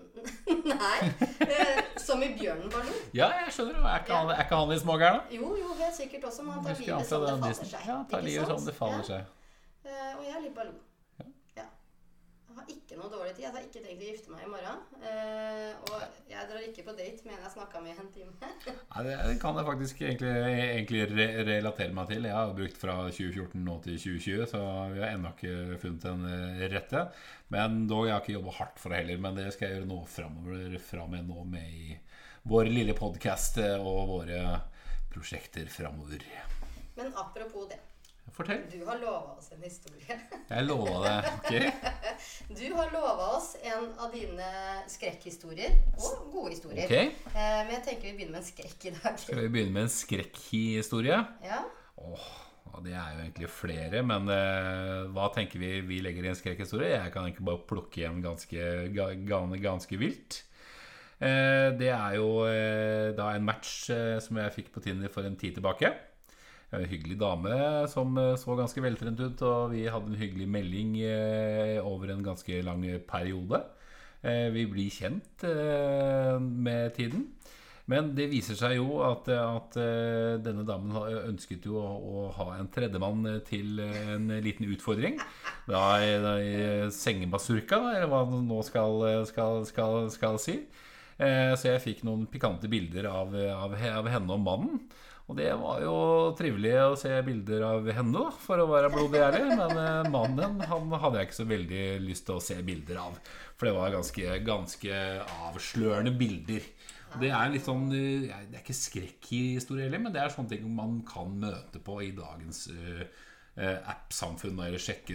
[0.70, 0.98] Nei.
[1.46, 2.92] eh, Som i bjørnen ballo.
[3.14, 3.80] Ja, jeg skjønner.
[3.86, 5.34] Er ikke han, er ikke han litt smågæren, da?
[5.36, 7.88] Jo, jo, helt sikkert også, men han tar livet som det faller seg.
[7.88, 9.08] Ja, tar livet som det faller Ja.
[9.10, 9.20] seg.
[9.84, 10.78] Eh, Og jeg er litt bare Ja.
[12.60, 13.44] Har ikke noe dårlig tid.
[13.46, 14.80] Jeg har ikke tenkt å gifte meg i morgen.
[15.00, 18.50] Eh, Og jeg drar ikke på date med en jeg snakka med i en time.
[18.92, 22.28] Nei, det det kan jeg faktisk egentlig, egentlig re relatere meg til.
[22.28, 26.26] Jeg har brukt fra 2014 nå til 2020, så vi har ennå ikke funnet den
[26.28, 27.04] eh, rette.
[27.54, 29.22] Men dog, jeg har ikke jobba hardt for det heller.
[29.24, 31.96] Men det skal jeg gjøre nå framover, fra med nå med i
[32.50, 34.42] vår lille podkast og våre
[35.12, 36.22] prosjekter framover.
[36.96, 37.80] Men apropos det.
[38.34, 38.62] Fortell.
[38.72, 40.16] Du har lova oss en historie.
[40.50, 41.32] Jeg lova det.
[41.36, 41.54] ok?
[42.60, 44.48] Du har lova oss en av dine
[44.90, 45.76] skrekkhistorier.
[45.98, 46.84] Og gode historier.
[46.86, 46.94] Ok.
[47.32, 49.18] Eh, Men jeg tenker vi begynner med en skrekk i dag.
[49.22, 51.18] Skal vi begynne med en skrekkhistorie?
[51.46, 51.60] Ja.
[52.00, 52.28] Åh,
[52.84, 56.92] det er jo egentlig flere, men eh, hva tenker vi vi legger i en skrekkhistorie?
[56.96, 60.42] Jeg kan egentlig bare plukke igjen ganske, ga- ga- ganske vilt.
[61.20, 62.30] Eh, det er jo
[63.18, 63.90] da en match
[64.24, 65.92] som jeg fikk på Tinder for en tid tilbake.
[66.70, 67.54] En hyggelig dame
[67.90, 72.22] som eh, så ganske veltrent ut, og vi hadde en hyggelig melding eh, over en
[72.22, 73.64] ganske lang periode.
[74.22, 75.46] Eh, vi blir kjent
[76.38, 77.26] med tiden.
[77.90, 79.74] Men det viser seg jo at, at
[80.44, 80.94] denne damen
[81.32, 85.18] ønsket jo å, å ha en tredjemann til en liten utfordring.
[85.66, 86.36] Da da
[86.94, 90.60] sengebasurka, eller hva det nå skal, skal, skal, skal si.
[91.18, 94.84] Så jeg fikk noen pikante bilder av, av, av henne og mannen.
[95.30, 95.96] Og det var jo
[96.34, 99.44] trivelig å se bilder av henne, da, for å være blodig ærlig.
[99.60, 103.20] Men eh, mannen han hadde jeg ikke så veldig lyst til å se bilder av.
[103.54, 105.02] For det var ganske, ganske
[105.46, 106.66] avslørende bilder.
[107.20, 110.66] Det er litt sånn eh, Det er ikke skrekkhistorie heller, men det er sånne ting
[110.74, 113.06] man kan møte på i dagens eh,
[113.78, 114.58] app-samfunn.
[114.66, 115.14] Eller sjekke,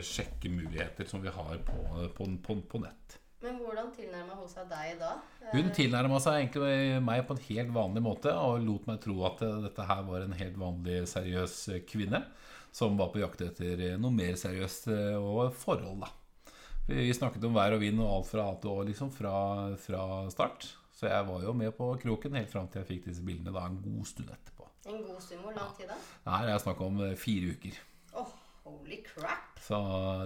[0.00, 3.20] sjekke muligheter som vi har på, på, på, på nett.
[3.42, 5.12] Men hvordan tilnærma hun seg deg da?
[5.42, 9.16] Eh, Hun tilnærma seg egentlig meg på en helt vanlig måte og lot meg tro
[9.26, 12.22] at eh, dette her var en helt vanlig, seriøs eh, kvinne
[12.72, 16.12] som var på jakt etter eh, noe mer seriøst eh, og forhold, da.
[16.86, 19.32] Vi snakket om vær og vind og alt fra A til Å liksom fra,
[19.78, 20.64] fra start.
[20.96, 23.66] Så jeg var jo med på kroken helt fram til jeg fikk disse bildene da
[23.68, 24.66] en god stund etterpå.
[24.90, 25.42] En god stund.
[25.44, 25.98] Hvor lang tid da?
[26.30, 27.78] Her er snakk om eh, fire uker.
[28.18, 28.32] Åh,
[28.66, 29.58] holy crap.
[29.62, 29.78] Så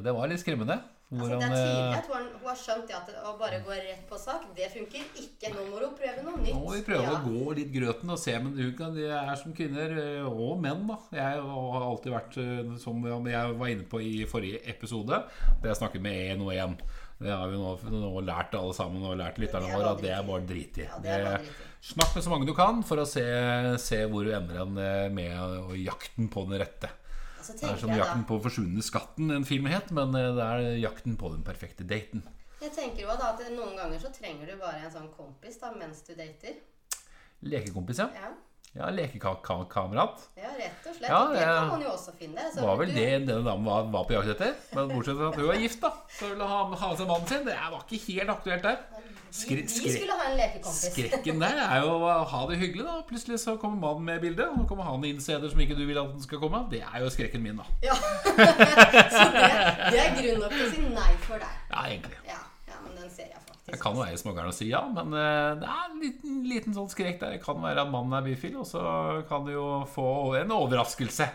[0.04, 0.78] det var litt skremmende.
[1.06, 4.16] Altså, det er eh, at hun hun har skjønt at å bare gå rett på
[4.18, 5.52] sak, det funker ikke.
[5.54, 6.50] Nå må hun prøve noe nytt.
[6.56, 7.12] Nå må vi prøve Ja.
[7.14, 10.82] å gå litt grøten og se, men hun er som kvinner eh, og menn.
[10.88, 15.22] da Jeg har alltid vært, eh, som jeg var inne på i forrige episode,
[15.62, 16.76] det jeg snakket med én og én.
[17.22, 17.70] Det har vi nå,
[18.02, 20.82] nå lært alle sammen og lært lytterne er våre at det er bare drit i.
[20.90, 21.54] Ja, det Det-
[21.86, 23.22] Snakk med så mange du kan for å se,
[23.78, 24.66] se hvor du ender
[25.08, 26.90] med jakten på den rette.
[27.54, 31.16] Det er som 'Jakten på forsvunne skatten', en film het, men eh, det er jakten
[31.16, 32.22] på den perfekte daten.
[32.60, 35.72] Jeg tenker jo da at noen ganger så trenger du bare en sånn kompis da
[35.76, 36.54] mens du dater.
[37.42, 38.08] Lekekompis, ja.
[38.14, 38.32] Ja,
[38.76, 40.20] Ja, Lekekamerat.
[40.36, 41.08] ja rett og slett.
[41.08, 42.42] Ja, det kan man jo også finne.
[42.52, 44.54] Så var vel du- det denne damen var, var på jakt etter.
[44.74, 45.90] Men bortsett fra at hun var gift, da.
[46.10, 47.44] Så ville ha, ha med seg mannen sin.
[47.46, 48.76] Det var ikke helt aktuelt der.
[49.36, 50.92] Skri, vi skulle ha en lekekompis.
[50.92, 52.94] skrekken der er jo å ha det hyggelig, da.
[53.08, 54.48] Plutselig så kommer mannen med i bildet.
[54.56, 56.62] Og kommer han inn steder som ikke du vil at den skal komme.
[56.72, 57.66] Det er jo skrekken min, da.
[57.84, 57.96] Ja.
[59.16, 59.42] så det,
[59.92, 61.58] det er grunn nok til å si nei for deg.
[61.68, 62.20] Ja, egentlig.
[62.30, 63.66] Ja, ja men den ser jeg faktisk.
[63.66, 66.76] Jeg kan jo være smågæren og si ja, men eh, det er en liten, liten
[66.76, 67.36] sånn skrek der.
[67.36, 68.84] Det kan være at mannen er bifil, og så
[69.28, 70.08] kan du jo få
[70.40, 71.28] en overraskelse.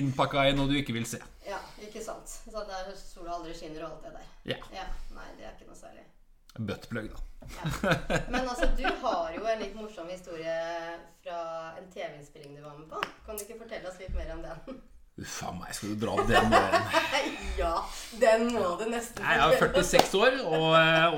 [0.00, 1.20] Innpakka i noe du ikke vil se.
[1.46, 2.30] Ja, ikke sant.
[2.30, 4.30] Så der sola aldri skinner og alt det der.
[4.54, 4.58] Ja.
[4.74, 6.06] Ja, Nei, det er ikke noe særlig.
[6.68, 7.26] Buttplug, da.
[7.50, 7.66] Ja.
[8.30, 10.52] Men altså, du har jo en litt morsom historie
[11.24, 11.40] fra
[11.80, 13.00] en TV-innspilling du var med på.
[13.26, 14.80] Kan du ikke fortelle oss litt mer om den?
[15.20, 16.46] Uff a meg, skal du dra opp den?
[16.48, 17.34] morgenen?
[17.58, 17.72] ja,
[18.22, 20.68] den må du nesten Nei, Jeg er 46 år, og,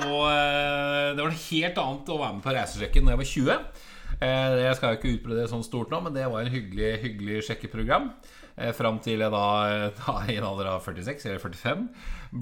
[0.09, 3.31] og eh, det var noe helt annet å være med på reisesjekken da jeg var
[3.35, 3.53] 20.
[4.23, 6.91] Eh, Jeg skal jo ikke utbrede det sånn stort nå, men det var en hyggelig,
[7.05, 8.09] hyggelig sjekkeprogram.
[8.57, 9.45] Eh, Fram til jeg da,
[9.97, 11.87] da i en alder av 46 eller 45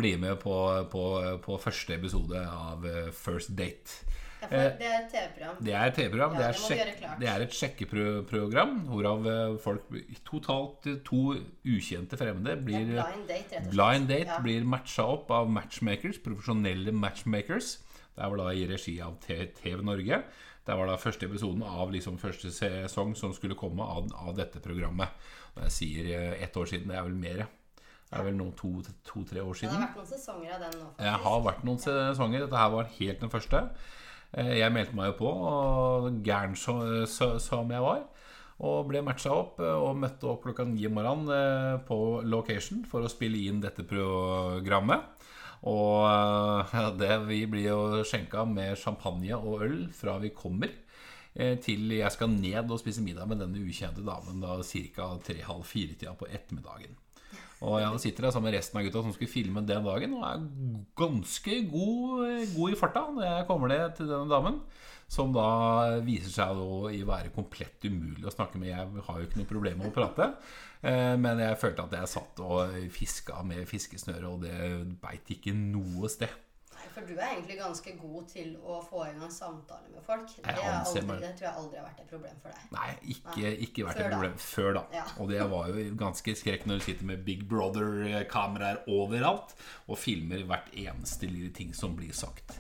[0.01, 0.55] blir med på,
[0.91, 1.05] på,
[1.45, 4.07] på første episode av eh, First Date.
[4.41, 5.57] Ja, det er et TV-program.
[5.61, 6.37] Det er et TV-program.
[6.41, 9.91] Ja, det, det er et sjekkeprogram hvorav eh, folk
[10.25, 11.35] Totalt eh, to
[11.69, 13.71] ukjente fremmede blir er blind date, rett og slett.
[13.75, 14.39] Blind date Ja.
[14.47, 17.75] blir matcha opp av matchmakers, profesjonelle matchmakers.
[18.17, 20.23] Det er vel da i regi av TV Norge.
[20.71, 24.61] Det var da første episoden av liksom første sesong som skulle komme av, av dette
[24.63, 25.11] programmet.
[25.57, 27.41] Og jeg sier eh, ett år siden, det er vel mer.
[28.11, 29.83] Det er vel noen to-tre to, år siden.
[29.83, 31.03] Det har vært noen sesonger av den nå, faktisk.
[31.09, 32.45] Jeg har vært noen sesonger.
[32.45, 33.65] Dette her var helt den første.
[34.31, 38.07] Eh, Jeg meldte meg jo på, og gæren som jeg var.
[38.61, 41.99] Og ble matcha opp eh, og møtte opp klokka ni om morgenen på
[42.31, 45.20] location for å spille inn dette programmet.
[45.69, 50.73] Og eh, det, vi blir jo skjenka med champagne og øl fra vi kommer.
[51.35, 55.13] eh, Til jeg skal ned og spise middag med denne ukjente damen da ca.
[55.27, 56.97] tre-halv fire-tida på ettermiddagen.
[57.61, 60.23] Og jeg sitter der sammen med resten av gutta som skulle filme den dagen, og
[60.25, 60.45] er
[60.97, 64.63] ganske god, god i farta når jeg kommer ned til denne damen.
[65.11, 68.71] Som da viser seg å være komplett umulig å snakke med.
[68.71, 70.31] Jeg har jo ikke noe problem med å prate.
[70.83, 74.55] Eh, Men jeg følte at jeg satt og fiska med fiskesnøre, og det
[75.03, 76.33] beit ikke noe sted.
[76.81, 80.31] Nei, for du er egentlig ganske god til å få i gang samtaler med folk.
[80.41, 82.71] Det, aldri, det tror jeg aldri har vært et problem for deg.
[82.73, 84.15] Nei, ikke, ikke vært Før et da.
[84.15, 84.85] problem før da.
[84.97, 85.05] Ja.
[85.21, 89.53] Og det var jo ganske skrekk når du sitter med Big Brother-kameraer overalt
[89.91, 92.57] og filmer hvert eneste lille ting som blir sagt.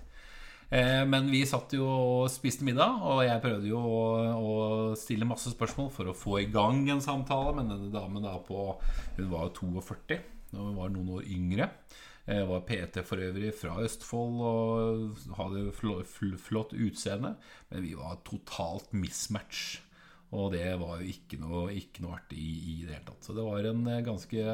[0.70, 4.02] Eh, Men vi satt jo og spiste middag, og jeg prøvde jo å,
[4.38, 4.52] å
[4.98, 7.56] stille masse spørsmål for å få i gang en samtale.
[7.58, 8.68] Men denne damen da på
[9.18, 10.20] Hun var jo 42,
[10.54, 11.70] og hun var noen år yngre.
[12.30, 17.34] Jeg var PT for øvrig fra Østfold og hadde fl fl flott utseende.
[17.72, 19.80] Men vi var totalt mismatch.
[20.30, 23.24] Og det var jo ikke noe, ikke noe artig i, i det hele tatt.
[23.26, 24.44] Så det var en eh, ganske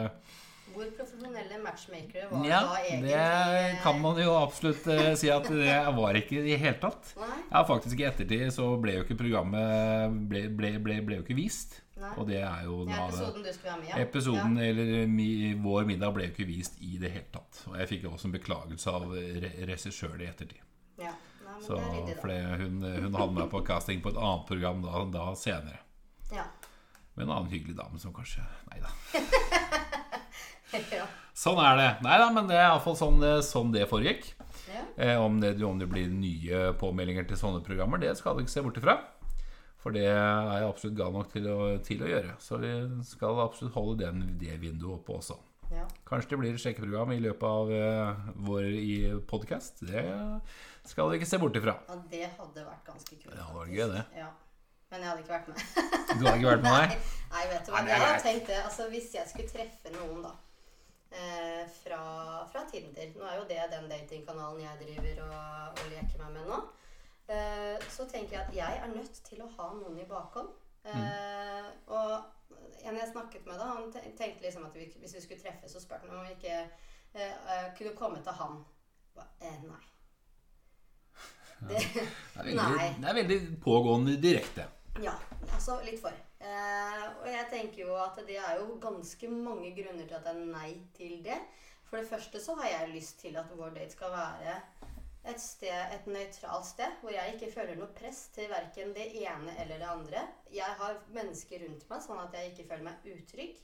[0.76, 3.14] Hvor profesjonelle matchmakere var Ja, da egentlig?
[3.16, 7.14] det kan man jo absolutt eh, si at det var ikke i det hele tatt.
[7.16, 7.38] Nei?
[7.50, 11.38] Ja, faktisk i ettertid så ble jo ikke programmet ble, ble, ble, ble jo ikke
[11.38, 11.78] vist.
[11.96, 12.10] Nei.
[12.20, 14.02] Og det er jo Ja, episoden du skulle være med i?
[14.04, 15.28] Episoden eller mi,
[15.64, 17.62] vår middag ble jo ikke vist i det hele tatt.
[17.70, 20.60] Og jeg fikk jo også en beklagelse av re regissøren i ettertid.
[21.00, 21.14] Ja.
[21.46, 24.84] Nei, men Så, det det, hun, hun hadde meg på casting på et annet program
[24.84, 25.80] da, da senere.
[26.34, 26.44] Ja.
[27.16, 28.90] Med en annen hyggelig dame som kanskje Nei da.
[30.98, 31.07] ja.
[31.37, 31.88] Sånn er det.
[32.07, 34.31] Nei da, men det er iallfall sånn, sånn det foregikk.
[34.72, 34.85] ja.
[34.96, 38.55] Eh, om, det, om det blir nye påmeldinger til sånne programmer, det skal du ikke
[38.55, 38.96] se bort ifra.
[39.83, 42.33] For det er jeg absolutt gal nok til å, til å gjøre.
[42.42, 42.70] Så vi
[43.07, 45.37] skal absolutt holde den, det vinduet oppe også.
[45.70, 45.85] ja.
[46.09, 48.96] Kanskje det blir et sjekkeprogram i løpet av uh, vår i
[49.31, 49.85] podkast.
[49.87, 50.02] Det
[50.90, 51.76] skal vi ikke se bort ifra.
[51.87, 53.31] Ja, det hadde vært ganske kult.
[53.31, 54.02] Det hadde vært gøy, det.
[54.18, 54.33] Ja.
[54.90, 55.62] Men jeg hadde ikke vært med.
[56.16, 56.98] Du hadde ikke vært med, nei?
[57.37, 57.85] Nei, vet du hva.
[57.90, 58.59] Jeg har tenkt det.
[58.64, 60.35] Altså, hvis jeg skulle treffe noen, da.
[61.16, 62.00] Eh, fra,
[62.52, 63.12] fra Tinder.
[63.16, 66.59] Nå er jo det den datingkanalen jeg driver og, og leker meg med nå.
[67.33, 70.50] Eh, så tenker jeg at jeg er nødt til å ha noen i bakhånd.
[70.87, 72.12] Eh, og
[72.87, 75.83] en jeg snakket med, da, han tenkte liksom at vi, hvis vi skulle treffes, så
[75.83, 78.61] spurte han om vi ikke eh, eh, kunne komme til han.
[79.16, 79.83] Ba, Eh, nei.
[81.57, 82.02] Det, Det
[82.37, 82.88] er veldig, Nei.
[83.00, 84.68] det er veldig pågående direkte.
[85.02, 85.14] Ja,
[85.52, 86.12] altså litt for.
[86.46, 90.35] Eh, og jeg tenker jo at det er jo ganske mange grunner til at det
[90.35, 91.38] er nei til det.
[91.87, 94.56] For det første så har jeg lyst til at vår date skal være
[95.26, 99.54] et sted, et nøytralt sted, hvor jeg ikke føler noe press til verken det ene
[99.62, 100.26] eller det andre.
[100.54, 103.59] Jeg har mennesker rundt meg, sånn at jeg ikke føler meg utrygg.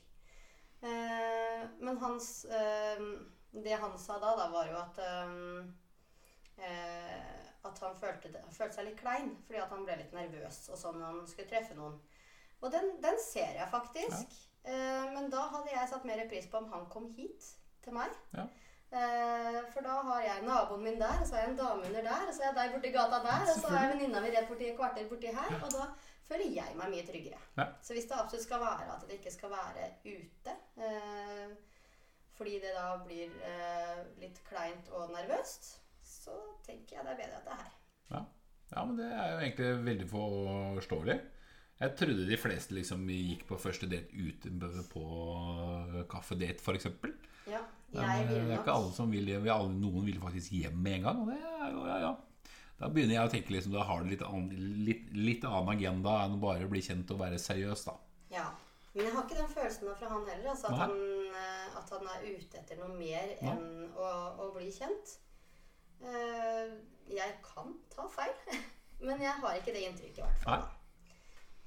[0.83, 3.05] Eh, men hans eh,
[3.53, 5.35] Det han sa da, da var jo at eh,
[6.67, 10.57] eh, at han følte, det, følte seg litt klein fordi at han ble litt nervøs
[10.73, 11.95] og sånn når han skulle treffe noen.
[12.63, 14.39] Og den, den ser jeg faktisk.
[14.63, 15.11] Ja.
[15.11, 17.49] men da hadde jeg satt mer pris på om han kom hit
[17.83, 18.13] til meg.
[18.31, 18.45] Ja.
[18.93, 22.03] Eh, for da har jeg naboen min der, og så har jeg en dame under
[22.05, 24.49] der, og så er jeg deg borti gata der, og så er venninna mi rett
[24.51, 25.55] borti et kvarter borti her.
[25.57, 25.87] Og da
[26.29, 27.39] føler jeg meg mye tryggere.
[27.57, 27.65] Ja.
[27.81, 31.55] Så hvis det absolutt skal være at det ikke skal være ute, eh,
[32.37, 35.71] fordi det da blir eh, litt kleint og nervøst,
[36.05, 37.75] så tenker jeg det er bedre at det er her.
[38.13, 38.23] Ja.
[38.75, 41.17] ja, men det er jo egentlig veldig forståelig.
[41.81, 44.51] Jeg trodde de fleste liksom gikk på første date ute
[44.91, 45.03] på
[46.11, 46.85] kaffedate, f.eks.
[47.49, 47.59] Ja,
[47.93, 49.39] jeg vil vil det er ikke alle som vil det.
[49.51, 51.19] Alle- Noen vil faktisk hjem med en gang.
[51.23, 52.13] Og det er jo, ja, ja.
[52.79, 56.13] Da begynner jeg å tenke liksom, da har du litt, annen- litt, litt annen agenda
[56.25, 57.97] enn å bare bli kjent og være seriøs, da.
[58.33, 58.45] Ja.
[58.93, 60.49] Men jeg har ikke den følelsen fra han heller.
[60.53, 60.91] Altså at, han,
[61.33, 63.51] eh, at han er ute etter noe mer Nei.
[63.53, 64.09] enn å,
[64.45, 65.17] å bli kjent.
[66.03, 66.73] Eh,
[67.13, 68.33] jeg kan ta feil,
[69.05, 70.63] men jeg har ikke det inntrykket i hvert fall.
[70.63, 70.79] Nei.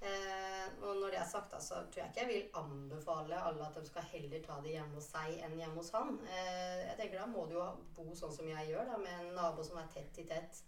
[0.01, 3.65] Eh, og når det er sagt, da, så tror jeg ikke jeg vil anbefale alle
[3.65, 6.19] at de skal heller ta det hjemme hos seg enn hjemme hos han.
[6.29, 7.65] Eh, jeg tenker Da må du jo
[7.97, 10.61] bo sånn som jeg gjør, da, med en nabo som er tett i tett.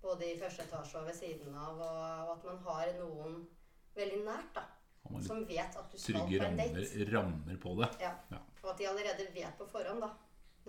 [0.00, 1.76] Både i første etasje og ved siden av.
[1.76, 3.34] Og, og at man har noen
[3.98, 4.64] veldig nært da,
[5.26, 7.10] som vet at du skal på en rammer, date.
[7.12, 7.90] rammer på det.
[8.00, 8.14] Ja.
[8.32, 8.40] Ja.
[8.62, 10.10] Og at de allerede vet på forhånd da,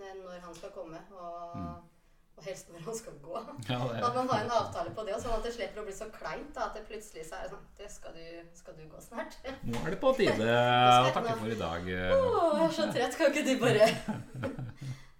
[0.02, 1.88] når han skal komme, og, Mm.
[2.36, 3.34] Og helst når han skal gå.
[3.70, 5.94] Ja, At man har en avtale på det, og sånn at det slipper å bli
[5.96, 6.50] så kleint.
[6.56, 9.38] da, At det plutselig så er sånn det skal, du, skal du gå snart?
[9.68, 10.50] Nå er det på tide
[11.06, 11.88] å takke for i dag.
[11.92, 12.20] Å,
[12.58, 13.16] jeg er så trett.
[13.20, 13.88] Kan ikke du bare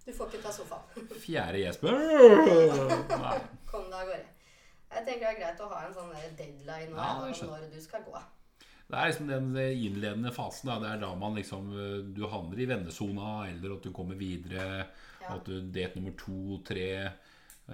[0.03, 1.09] Du får ikke ta sofaen.
[1.23, 1.99] Fjerde Jesper.
[3.13, 3.35] Nei.
[3.69, 4.29] Kom deg av gårde.
[4.93, 7.79] Jeg tenker det er greit å ha en sånn deadline nå, Ja, det når du
[7.81, 8.19] skal gå.
[8.83, 10.69] Det er liksom den innledende fasen.
[10.69, 10.75] Da.
[10.83, 11.71] Det er da man liksom
[12.13, 14.85] Du havner i vennesona, eller at du kommer videre.
[15.23, 15.35] Ja.
[15.37, 16.87] At du date nummer to, tre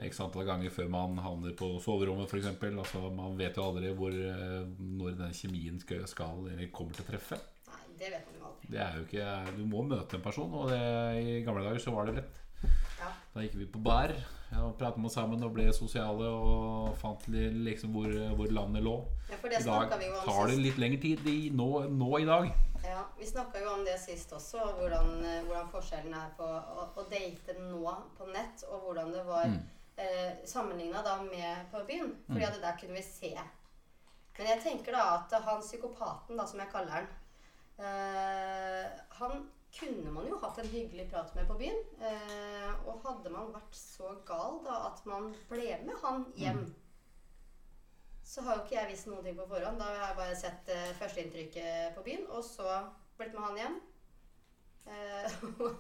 [0.06, 2.46] X antall ganger før man havner på soverommet, f.eks.
[2.70, 7.08] Altså, man vet jo aldri hvor, eh, når den kjemien skal, skal eller kommer til
[7.08, 7.40] å treffe.
[7.72, 8.70] Nei, det vet man jo aldri.
[8.70, 10.84] Det er jo ikke Du må møte en person, og det,
[11.26, 12.38] i gamle dager så var det lett.
[13.00, 13.10] Ja.
[13.34, 14.12] Da gikk vi på bar
[14.60, 18.84] og pratet med oss sammen og ble sosiale og fant li- liksom hvor, hvor landet
[18.84, 18.96] lå.
[19.30, 19.94] Ja, det I dag
[20.26, 22.50] tar det litt lengre tid i, nå, nå i dag.
[22.84, 26.86] Ja, Vi snakka jo om det sist også, hvordan, eh, hvordan forskjellen er på å,
[26.96, 29.60] å date nå på nett, og hvordan det var Mm.
[29.98, 32.14] eh, sammenligna da med på byen.
[32.28, 33.34] Fordi at der kunne vi se.
[34.38, 37.08] Men jeg tenker da at han psykopaten, da, som jeg kaller han
[37.80, 38.89] eh,
[39.20, 39.49] Han
[39.80, 41.84] kunne man jo hatt en hyggelig prat med på byen.
[42.01, 46.64] Eh, og hadde man vært så gal da at man ble med han hjem
[48.30, 49.80] så har jo ikke jeg visst noen ting på forhånd.
[49.82, 52.67] Da har jeg bare sett uh, førsteinntrykket på byen, og så
[53.17, 53.80] blitt med han hjem.
[54.89, 55.73] Uh,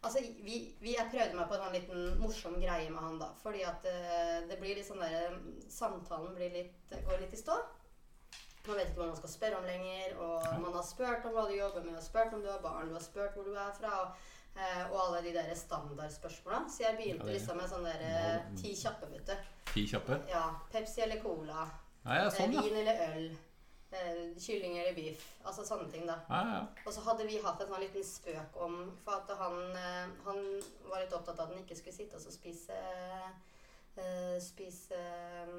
[0.00, 3.26] Altså, vi, vi, jeg prøvde meg på en sånn liten morsom greie med han da.
[3.42, 5.34] Fordi at uh, det blir litt sånn der
[5.68, 7.58] Samtalen blir litt, går litt i stå.
[8.66, 10.16] Man vet ikke hva man skal spørre om lenger.
[10.24, 12.88] Og man har spurt om hva du jobber med, og spurt om du har barn,
[12.88, 13.92] du har spurt hvor du er fra.
[14.06, 16.64] Og, eh, og alle de der standardspørsmåla.
[16.72, 19.48] Så jeg begynte Ja, liksom med sånn der, eh, ti kjappe, vet du.
[19.74, 20.20] Ti kjappe.
[20.32, 21.68] Ja, Pepsi eller Cola.
[22.04, 22.64] Ja, eh, sånn, ja.
[22.66, 23.30] Vin eller øl.
[23.90, 25.24] Eh, kylling eller biff.
[25.44, 26.20] Altså sånne ting, da.
[26.30, 26.60] Ja, ja.
[26.86, 30.42] Og så hadde vi hatt en sånn liten spøk om For at han, eh, han
[30.86, 32.76] var litt opptatt av at han ikke skulle sitte og så spise
[33.98, 35.56] uh, Spise eh,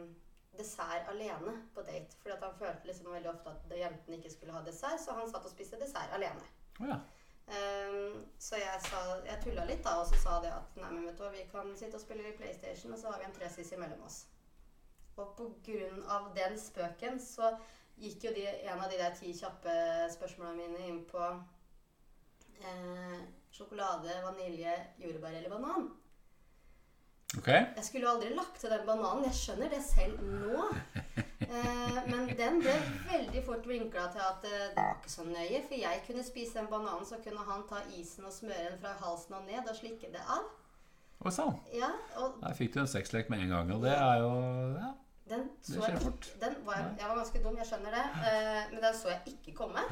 [0.56, 2.16] dessert alene på date.
[2.22, 5.30] Fordi at han følte liksom veldig ofte at jentene ikke skulle ha dessert, så han
[5.32, 6.48] satt og spiste dessert alene.
[6.80, 6.98] Ja.
[7.52, 11.08] Ehm, så jeg, sa, jeg tulla litt da, og så sa det at nei, men
[11.08, 13.36] vet du hva, vi kan sitte og spille litt PlayStation, og så har vi en
[13.36, 14.24] tresis imellom oss.
[15.22, 15.72] Og
[16.12, 17.54] av den spøken så
[18.02, 19.74] gikk jo de, en av de der ti kjappe
[20.16, 21.22] spørsmålene mine inn på
[22.66, 23.18] eh,
[23.54, 25.92] sjokolade, vanilje, jordbær eller banan.
[27.38, 27.48] Ok.
[27.48, 29.28] Jeg skulle jo aldri lagt til den bananen.
[29.30, 30.66] Jeg skjønner det selv nå.
[31.52, 32.74] Eh, men den ble
[33.10, 35.62] veldig fort vinkla til at eh, det var ikke så nøye.
[35.68, 38.94] For jeg kunne spise den bananen, så kunne han ta isen og smøre den fra
[39.02, 40.50] halsen og ned og slikke det av.
[41.22, 41.58] Og sånn.
[41.76, 44.32] Ja, og Der fikk du en sexlek med en gang, og det er jo
[44.80, 44.92] ja.
[45.30, 46.00] Den så jeg
[46.42, 48.08] den var jeg, jeg var ganske dum, jeg skjønner det.
[48.18, 49.86] Uh, men den så jeg ikke komme.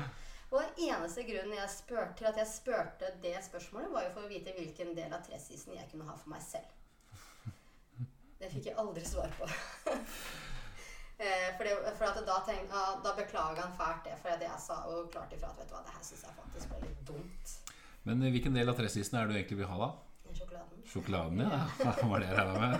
[0.49, 4.31] Og eneste grunnen jeg spør, til at jeg spurte det spørsmålet, var jo for å
[4.31, 6.75] vite hvilken del av tresisen jeg kunne ha for meg selv.
[8.39, 9.49] Det fikk jeg aldri svar på.
[11.19, 12.69] Eh, for, det, for at da, tenk,
[13.03, 15.81] da beklaga han fælt det, for jeg sa jo klart ifra at vet du hva,
[15.83, 17.51] det her syns jeg faktisk ble litt dumt.
[18.07, 19.89] Men eh, hvilken del av tressisen er det du egentlig vil ha, da?
[20.89, 21.39] Den sjokoladen.
[21.39, 21.59] ja.
[21.85, 21.93] ja.
[22.09, 22.73] Var det jeg regna med?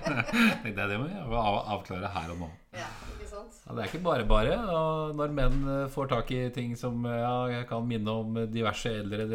[0.62, 1.40] Tenkte jeg det må jeg
[1.74, 2.48] avklare her og nå.
[2.72, 2.86] Ja,
[3.16, 3.56] ikke sant?
[3.66, 4.54] Ja, det er ikke bare bare.
[4.72, 8.38] Og når menn eh, får tak i ting som eh, ja, jeg kan minne om
[8.52, 9.26] diverse eldre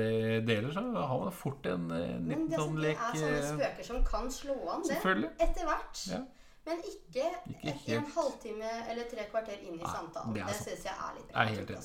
[0.47, 3.51] deler, så har man fort en eh, Men liten det, sånn det er sånne eh,
[3.51, 5.29] spøker som kan slå an, det.
[5.45, 6.05] Etter hvert.
[6.15, 6.23] Ja.
[6.65, 7.27] Men ikke,
[7.61, 10.33] Ikke et- en halvtime eller tre kvarter inn i samtalen.
[10.33, 10.69] det Det, er sant.
[10.71, 11.83] syns jeg er litt Jeg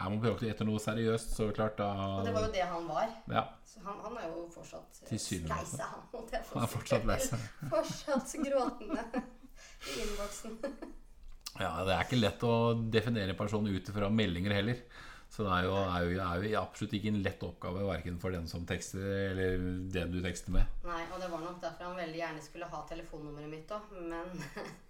[0.00, 1.90] Jeg må prøve etter noe seriøst, så klart da
[2.20, 3.10] Og det var jo det han var.
[3.28, 3.42] Ja.
[3.68, 6.24] Så han, han er jo fortsatt leise, han.
[6.32, 7.40] jeg Han er fortsatt leise.
[7.74, 10.56] fortsatt gråtende i innboksen.
[11.60, 12.56] ja, det er ikke lett å
[12.96, 14.82] definere en person ut fra meldinger heller.
[15.30, 18.34] Så det er jo, er jo, er jo absolutt ikke en lett oppgave verken for
[18.34, 19.60] den som tekster, eller
[19.94, 20.66] den du tekster med.
[20.82, 24.32] Nei, og det var nok derfor han veldig gjerne skulle ha telefonnummeret mitt òg, men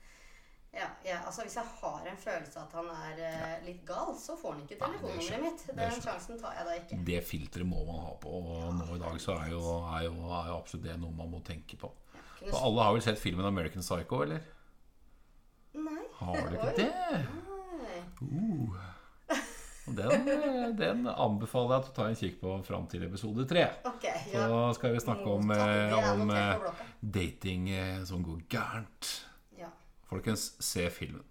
[0.72, 4.36] ja, ja, altså Hvis jeg har en følelse at han er eh, litt gal, så
[4.38, 5.64] får han ikke telefonnummeret mitt.
[5.66, 7.00] det Den sjansen tar jeg da ikke.
[7.08, 10.14] Det filteret må man ha på, og nå i dag så er jo, er jo,
[10.28, 11.90] er jo absolutt det noe man må tenke på.
[12.40, 14.46] Ja, For alle har vel sett filmen 'American Psycho', eller?
[15.74, 16.06] Nei.
[16.20, 16.76] Har du ikke Oi.
[16.78, 16.90] det?
[18.20, 18.78] Uh.
[19.90, 23.64] Den, eh, den anbefaler jeg at du tar en kikk på fram til episode tre.
[23.88, 24.72] Ok, Så ja.
[24.76, 25.50] skal vi snakke om.
[25.50, 27.68] Det eh, om eh, dating
[28.06, 29.10] som går gærent.
[30.10, 31.22] Folkens, se filmen.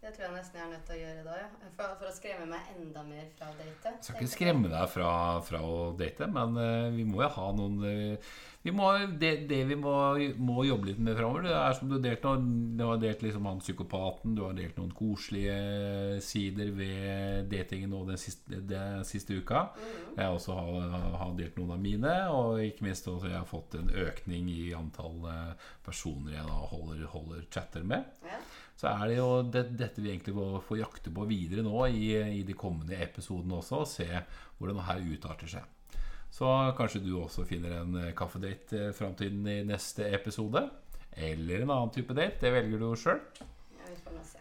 [0.00, 1.48] Det tror jeg nesten jeg er nødt til å gjøre da, ja.
[1.76, 3.90] For, for å skremme meg enda mer fra å date.
[3.98, 5.10] Jeg skal ikke skremme deg fra,
[5.44, 8.30] fra å date, men uh, vi må jo ha noen uh,
[8.62, 9.92] vi må, det, det vi må,
[10.36, 13.22] må jobbe litt med framover, det er som du har delt noen, Du har delt
[13.24, 19.06] liksom han psykopaten, du har delt noen koselige sider ved datingen nå den siste, den
[19.08, 19.70] siste uka.
[20.12, 23.78] Jeg også har, har delt noen av mine, og ikke minst også jeg har fått
[23.80, 28.12] en økning i antall eh, personer jeg da holder, holder chatter med.
[28.28, 28.39] Ja.
[28.80, 32.14] Så er det jo det, dette vi egentlig må få jakte på videre nå i,
[32.40, 34.08] i de kommende episodene også, og se
[34.56, 35.96] hvordan det her utarter seg.
[36.32, 40.62] Så kanskje du også finner en eh, kaffedate eh, fram til i neste episode.
[41.10, 42.38] Eller en annen type date.
[42.40, 43.18] Det velger du sjøl.
[44.22, 44.40] får.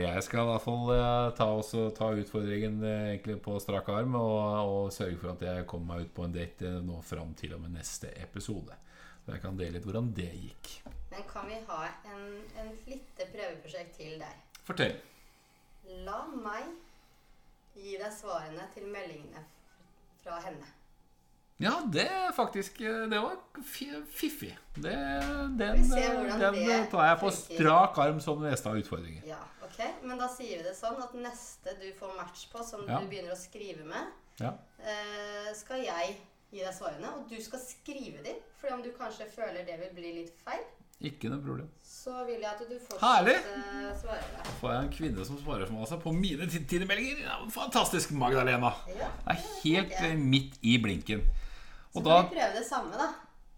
[0.00, 4.16] Jeg skal i hvert fall eh, ta, også, ta utfordringen eh, egentlig på strak arm
[4.16, 7.34] og, og sørge for at jeg kommer meg ut på en date eh, nå fram
[7.38, 8.80] til og med neste episode.
[9.22, 10.74] Så jeg kan dele litt hvordan det gikk.
[11.12, 12.22] Men kan vi ha en,
[12.62, 14.36] en lite prøveprosjekt til der?
[14.64, 14.94] Fortell.
[16.06, 16.70] La meg
[17.76, 19.42] gi deg svarene til meldingene
[20.22, 20.68] fra henne.
[21.62, 24.50] Ja, det er faktisk eh, Det var fiffig.
[24.74, 24.94] Det,
[25.60, 29.22] den, den tar jeg på strak arm som neste av utfordringer.
[29.28, 29.78] Ja, ok.
[30.02, 32.98] Men da sier vi det sånn at neste du får match på, som Ja.
[33.02, 34.10] du begynner å skrive med,
[34.40, 34.54] Ja.
[34.80, 36.16] eh, skal jeg
[36.50, 37.12] gi deg svarene.
[37.20, 38.40] Og du skal skrive dem.
[38.60, 40.64] For om du kanskje føler det vil bli litt feil,
[41.02, 41.68] Ikke noe problem.
[41.82, 43.34] så vil jeg at du Herlig!
[43.42, 47.20] fortsatt uh, svarer Da Får jeg en kvinne som svarer som altså på mine tidemeldinger?
[47.26, 48.72] Ja, fantastisk, Magdalena.
[48.90, 49.08] Ja.
[49.26, 50.10] Det er helt det.
[50.12, 51.22] eh, midt i blinken.
[51.92, 53.10] Så kan da vi prøve det samme, da.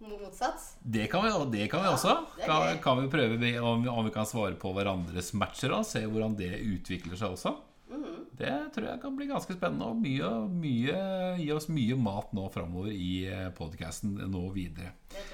[0.05, 0.61] Motsatt.
[0.83, 2.17] Det kan vi, det kan vi Ja, også.
[2.45, 6.03] Kan, kan vi prøve om, vi- om vi kan svare på hverandres matcher og se
[6.05, 7.55] hvordan det utvikler seg også.
[7.89, 8.27] Mhm.
[8.37, 12.49] Det tror jeg kan bli ganske spennende og mye, mye, gi oss mye mat nå
[12.53, 14.91] framover i podkasten nå videre.
[15.09, 15.34] Det tror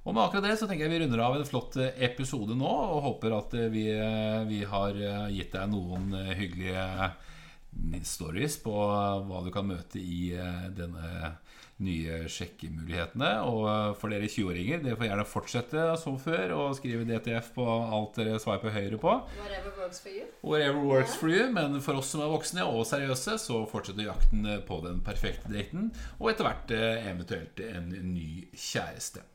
[0.00, 2.68] Og med akkurat det så tenker jeg vi runder av en flott eh, episode nå,
[2.68, 4.96] og håper at eh, vi, eh, vi har
[5.28, 7.12] gitt deg noen hyggelige
[8.08, 10.32] stories på hva du kan møte i
[10.74, 11.36] denne
[11.80, 13.28] nye sjekkemulighetene.
[13.46, 18.18] Og for dere 20-åringer, dere får gjerne fortsette som før og skrive DTF på alt
[18.18, 19.14] dere sveiper høyre på.
[19.38, 20.26] Whatever works for you.
[20.42, 24.48] Whatever works for you, men for oss som er voksne og seriøse, så fortsetter jakten
[24.66, 29.28] på den perfekte daten, og etter hvert eventuelt en ny kjæreste.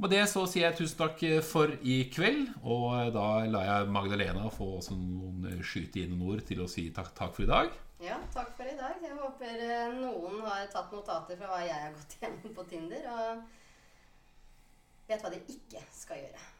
[0.00, 3.90] Med det så sier jeg tusen takk eh, for i kveld, og da lar jeg
[3.92, 7.44] Magdalena få også noen eh, skyte inn noen ord til å si takk, takk for
[7.44, 7.74] i dag.
[8.02, 8.96] Ja, takk for i dag.
[9.04, 13.06] Jeg håper eh, noen har tatt notater fra hva jeg har gått gjennom på Tinder,
[13.12, 13.44] og
[15.10, 16.50] vet hva de ikke skal gjøre.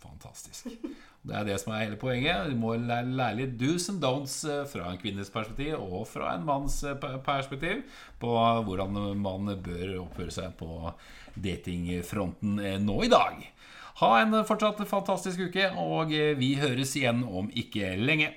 [0.00, 0.68] Fantastisk.
[1.20, 2.48] Det er det som er hele poenget.
[2.48, 6.46] Du må lære litt do's and don'ts eh, fra en kvinnes perspektiv og fra en
[6.48, 7.82] manns eh, perspektiv
[8.20, 8.30] på
[8.64, 10.70] hvordan man bør oppføre seg på
[11.44, 13.40] datingfronten eh, nå i dag.
[14.00, 18.32] Ha en fortsatt fantastisk uke, og eh, vi høres igjen om ikke lenge.